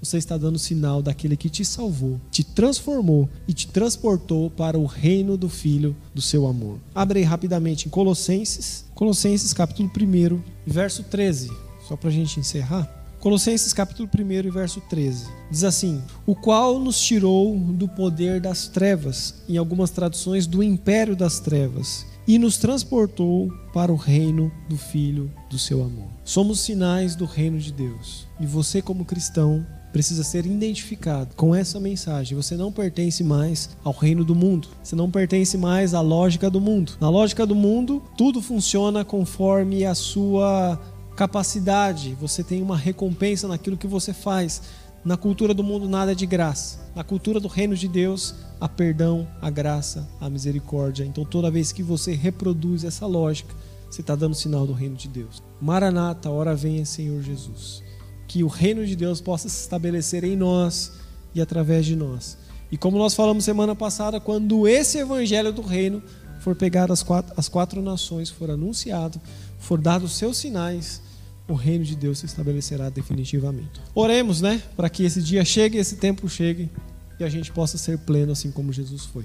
você 0.00 0.16
está 0.16 0.38
dando 0.38 0.58
sinal 0.58 1.02
daquele 1.02 1.36
que 1.36 1.50
te 1.50 1.64
salvou, 1.64 2.20
te 2.30 2.42
transformou 2.42 3.28
e 3.46 3.52
te 3.52 3.66
transportou 3.66 4.48
para 4.48 4.78
o 4.78 4.86
reino 4.86 5.36
do 5.36 5.48
Filho 5.48 5.94
do 6.14 6.22
seu 6.22 6.46
amor. 6.46 6.78
Abre 6.94 7.22
rapidamente 7.22 7.86
em 7.86 7.90
Colossenses, 7.90 8.84
Colossenses 8.94 9.52
capítulo 9.52 9.90
1, 9.92 10.40
verso 10.66 11.02
13, 11.02 11.50
só 11.90 11.96
para 11.96 12.08
a 12.08 12.12
gente 12.12 12.38
encerrar. 12.38 12.88
Colossenses 13.18 13.72
capítulo 13.72 14.08
1 14.08 14.50
verso 14.52 14.80
13. 14.82 15.26
Diz 15.50 15.64
assim: 15.64 16.00
"O 16.24 16.36
qual 16.36 16.78
nos 16.78 17.00
tirou 17.00 17.58
do 17.58 17.88
poder 17.88 18.40
das 18.40 18.68
trevas, 18.68 19.42
em 19.48 19.56
algumas 19.56 19.90
traduções 19.90 20.46
do 20.46 20.62
império 20.62 21.16
das 21.16 21.40
trevas, 21.40 22.06
e 22.28 22.38
nos 22.38 22.58
transportou 22.58 23.52
para 23.74 23.92
o 23.92 23.96
reino 23.96 24.52
do 24.68 24.76
filho 24.76 25.30
do 25.50 25.58
seu 25.58 25.82
amor." 25.82 26.08
Somos 26.24 26.60
sinais 26.60 27.16
do 27.16 27.24
reino 27.24 27.58
de 27.58 27.72
Deus. 27.72 28.28
E 28.38 28.46
você 28.46 28.80
como 28.80 29.04
cristão 29.04 29.66
precisa 29.92 30.22
ser 30.22 30.46
identificado 30.46 31.34
com 31.34 31.54
essa 31.54 31.80
mensagem. 31.80 32.36
Você 32.36 32.56
não 32.56 32.72
pertence 32.72 33.22
mais 33.22 33.70
ao 33.82 33.92
reino 33.92 34.24
do 34.24 34.34
mundo. 34.34 34.68
Você 34.82 34.94
não 34.94 35.10
pertence 35.10 35.56
mais 35.58 35.94
à 35.94 36.00
lógica 36.00 36.48
do 36.50 36.60
mundo. 36.60 36.92
Na 37.00 37.08
lógica 37.08 37.46
do 37.46 37.54
mundo, 37.54 38.02
tudo 38.16 38.40
funciona 38.40 39.04
conforme 39.04 39.84
a 39.84 39.94
sua 39.94 40.80
capacidade, 41.20 42.16
você 42.18 42.42
tem 42.42 42.62
uma 42.62 42.78
recompensa 42.78 43.46
naquilo 43.46 43.76
que 43.76 43.86
você 43.86 44.10
faz. 44.10 44.62
Na 45.04 45.18
cultura 45.18 45.52
do 45.52 45.62
mundo, 45.62 45.86
nada 45.86 46.12
é 46.12 46.14
de 46.14 46.24
graça. 46.24 46.78
Na 46.96 47.04
cultura 47.04 47.38
do 47.38 47.46
reino 47.46 47.76
de 47.76 47.86
Deus, 47.86 48.34
há 48.58 48.66
perdão, 48.66 49.28
a 49.38 49.50
graça, 49.50 50.08
a 50.18 50.30
misericórdia. 50.30 51.04
Então, 51.04 51.22
toda 51.22 51.50
vez 51.50 51.72
que 51.72 51.82
você 51.82 52.14
reproduz 52.14 52.84
essa 52.84 53.04
lógica, 53.04 53.54
você 53.90 54.00
está 54.00 54.16
dando 54.16 54.34
sinal 54.34 54.66
do 54.66 54.72
reino 54.72 54.96
de 54.96 55.08
Deus. 55.08 55.42
Maranata, 55.60 56.30
hora 56.30 56.56
venha, 56.56 56.86
Senhor 56.86 57.22
Jesus. 57.22 57.82
Que 58.26 58.42
o 58.42 58.48
reino 58.48 58.86
de 58.86 58.96
Deus 58.96 59.20
possa 59.20 59.46
se 59.46 59.60
estabelecer 59.60 60.24
em 60.24 60.36
nós 60.36 60.90
e 61.34 61.42
através 61.42 61.84
de 61.84 61.96
nós. 61.96 62.38
E 62.72 62.78
como 62.78 62.96
nós 62.96 63.12
falamos 63.12 63.44
semana 63.44 63.76
passada, 63.76 64.18
quando 64.18 64.66
esse 64.66 64.96
evangelho 64.96 65.52
do 65.52 65.60
reino 65.60 66.02
for 66.38 66.56
pegar 66.56 66.90
as 66.90 67.02
quatro, 67.02 67.34
as 67.36 67.46
quatro 67.46 67.82
nações, 67.82 68.30
for 68.30 68.50
anunciado, 68.50 69.20
for 69.58 69.78
dado 69.78 70.06
os 70.06 70.12
seus 70.12 70.38
sinais, 70.38 71.02
o 71.50 71.54
reino 71.54 71.84
de 71.84 71.96
Deus 71.96 72.18
se 72.18 72.26
estabelecerá 72.26 72.88
definitivamente. 72.88 73.80
Oremos, 73.94 74.40
né? 74.40 74.62
Para 74.76 74.88
que 74.88 75.04
esse 75.04 75.22
dia 75.22 75.44
chegue, 75.44 75.78
esse 75.78 75.96
tempo 75.96 76.28
chegue 76.28 76.70
e 77.18 77.24
a 77.24 77.28
gente 77.28 77.52
possa 77.52 77.76
ser 77.76 77.98
pleno 77.98 78.32
assim 78.32 78.50
como 78.50 78.72
Jesus 78.72 79.04
foi. 79.04 79.24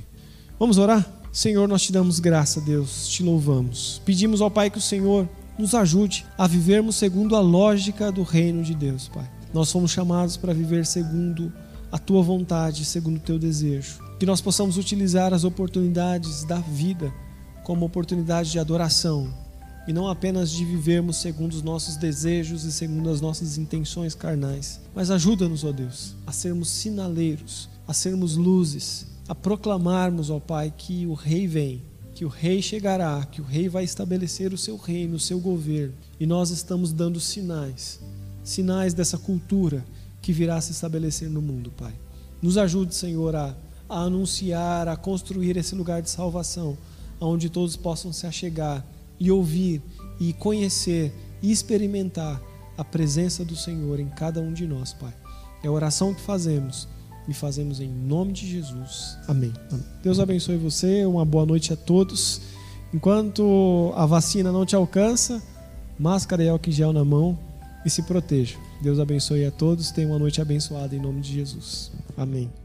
Vamos 0.59 0.77
orar? 0.77 1.05
Senhor, 1.31 1.67
nós 1.67 1.83
te 1.83 1.91
damos 1.91 2.19
graça, 2.19 2.61
Deus, 2.61 3.07
te 3.07 3.21
louvamos. 3.21 4.01
Pedimos 4.05 4.41
ao 4.41 4.49
Pai 4.49 4.69
que 4.69 4.77
o 4.77 4.81
Senhor 4.81 5.27
nos 5.57 5.75
ajude 5.75 6.25
a 6.38 6.47
vivermos 6.47 6.95
segundo 6.95 7.35
a 7.35 7.39
lógica 7.39 8.11
do 8.11 8.23
reino 8.23 8.63
de 8.63 8.73
Deus, 8.73 9.07
Pai. 9.07 9.29
Nós 9.53 9.71
fomos 9.71 9.91
chamados 9.91 10.35
para 10.35 10.53
viver 10.53 10.85
segundo 10.85 11.51
a 11.91 11.97
tua 11.97 12.21
vontade, 12.21 12.83
segundo 12.83 13.17
o 13.17 13.21
teu 13.21 13.38
desejo. 13.38 13.99
Que 14.19 14.25
nós 14.25 14.41
possamos 14.41 14.77
utilizar 14.77 15.33
as 15.33 15.43
oportunidades 15.43 16.43
da 16.43 16.57
vida 16.57 17.13
como 17.63 17.85
oportunidade 17.85 18.51
de 18.51 18.59
adoração, 18.59 19.33
e 19.88 19.93
não 19.93 20.08
apenas 20.08 20.50
de 20.50 20.65
vivermos 20.65 21.17
segundo 21.17 21.54
os 21.54 21.62
nossos 21.62 21.95
desejos 21.95 22.63
e 22.63 22.71
segundo 22.71 23.10
as 23.10 23.21
nossas 23.21 23.58
intenções 23.58 24.15
carnais. 24.15 24.80
Mas 24.93 25.12
ajuda-nos, 25.12 25.63
ó 25.63 25.71
Deus, 25.71 26.15
a 26.26 26.32
sermos 26.32 26.69
sinaleiros, 26.69 27.69
a 27.88 27.93
sermos 27.93 28.36
luzes, 28.36 29.06
a 29.28 29.36
proclamarmos, 29.36 30.30
ó 30.30 30.39
Pai, 30.39 30.74
que 30.76 31.06
o 31.06 31.13
Rei 31.13 31.48
vem, 31.48 31.82
que 32.15 32.26
o 32.26 32.30
Rei 32.30 32.62
chegará, 32.62 33.24
que 33.26 33.41
o 33.41 33.43
Rei 33.43 33.69
vai 33.69 33.84
estabelecer 33.84 34.54
o 34.54 34.58
seu 34.58 34.78
reino, 34.78 35.17
o 35.17 35.19
seu 35.19 35.39
governo. 35.39 35.93
E 36.19 36.26
nós 36.26 36.50
estamos 36.50 36.91
dando 36.91 37.19
sinais, 37.19 38.00
sinais 38.43 38.93
dessa 38.93 39.17
cultura 39.17 39.86
que 40.21 40.32
virá 40.32 40.60
se 40.62 40.71
estabelecer 40.71 41.30
no 41.30 41.41
mundo, 41.41 41.71
Pai. 41.71 41.93
Nos 42.41 42.58
ajude, 42.58 42.95
Senhor, 42.95 43.36
a, 43.36 43.56
a 43.88 44.00
anunciar, 44.00 44.88
a 44.88 44.95
construir 44.95 45.58
esse 45.58 45.76
lugar 45.76 46.02
de 46.02 46.10
salvação, 46.10 46.78
onde 47.19 47.50
todos 47.50 47.76
possam 47.76 48.12
se 48.12 48.26
achegar 48.26 48.86
e 49.19 49.32
ouvir 49.32 49.82
e 50.19 50.34
conhecer 50.34 51.13
e 51.41 51.51
experimentar 51.51 52.41
a 52.78 52.84
presença 52.84 53.43
do 53.45 53.56
Senhor 53.56 53.99
em 53.99 54.10
cada 54.10 54.41
um 54.41 54.54
de 54.54 54.67
nós, 54.67 54.93
Pai. 54.93 55.13
É 55.63 55.67
a 55.67 55.71
oração 55.71 56.13
que 56.13 56.21
fazemos 56.21 56.88
e 57.28 57.34
fazemos 57.34 57.80
em 57.80 57.89
nome 57.89 58.34
de 58.34 58.47
Jesus. 58.49 59.17
Amém. 59.28 59.54
Amém. 59.71 59.86
Deus 60.04 60.19
abençoe 60.19 60.58
você, 60.58 61.06
uma 61.06 61.25
boa 61.25 61.45
noite 61.45 61.73
a 61.73 61.75
todos. 61.75 62.41
Enquanto 62.93 63.91
a 63.95 64.06
vacina 64.06 64.51
não 64.51 64.65
te 64.65 64.75
alcança, 64.75 65.41
máscara 65.97 66.43
e 66.43 66.49
álcool 66.49 66.71
gel 66.71 66.93
na 66.93 67.04
mão 67.04 67.38
e 67.86 67.89
se 67.89 68.04
proteja. 68.04 68.58
Deus 68.82 68.99
abençoe 68.99 69.45
a 69.45 69.51
todos. 69.51 69.91
Tenha 69.91 70.08
uma 70.08 70.19
noite 70.19 70.41
abençoada 70.41 70.95
em 70.95 70.99
nome 70.99 71.21
de 71.21 71.34
Jesus. 71.34 71.91
Amém. 72.17 72.64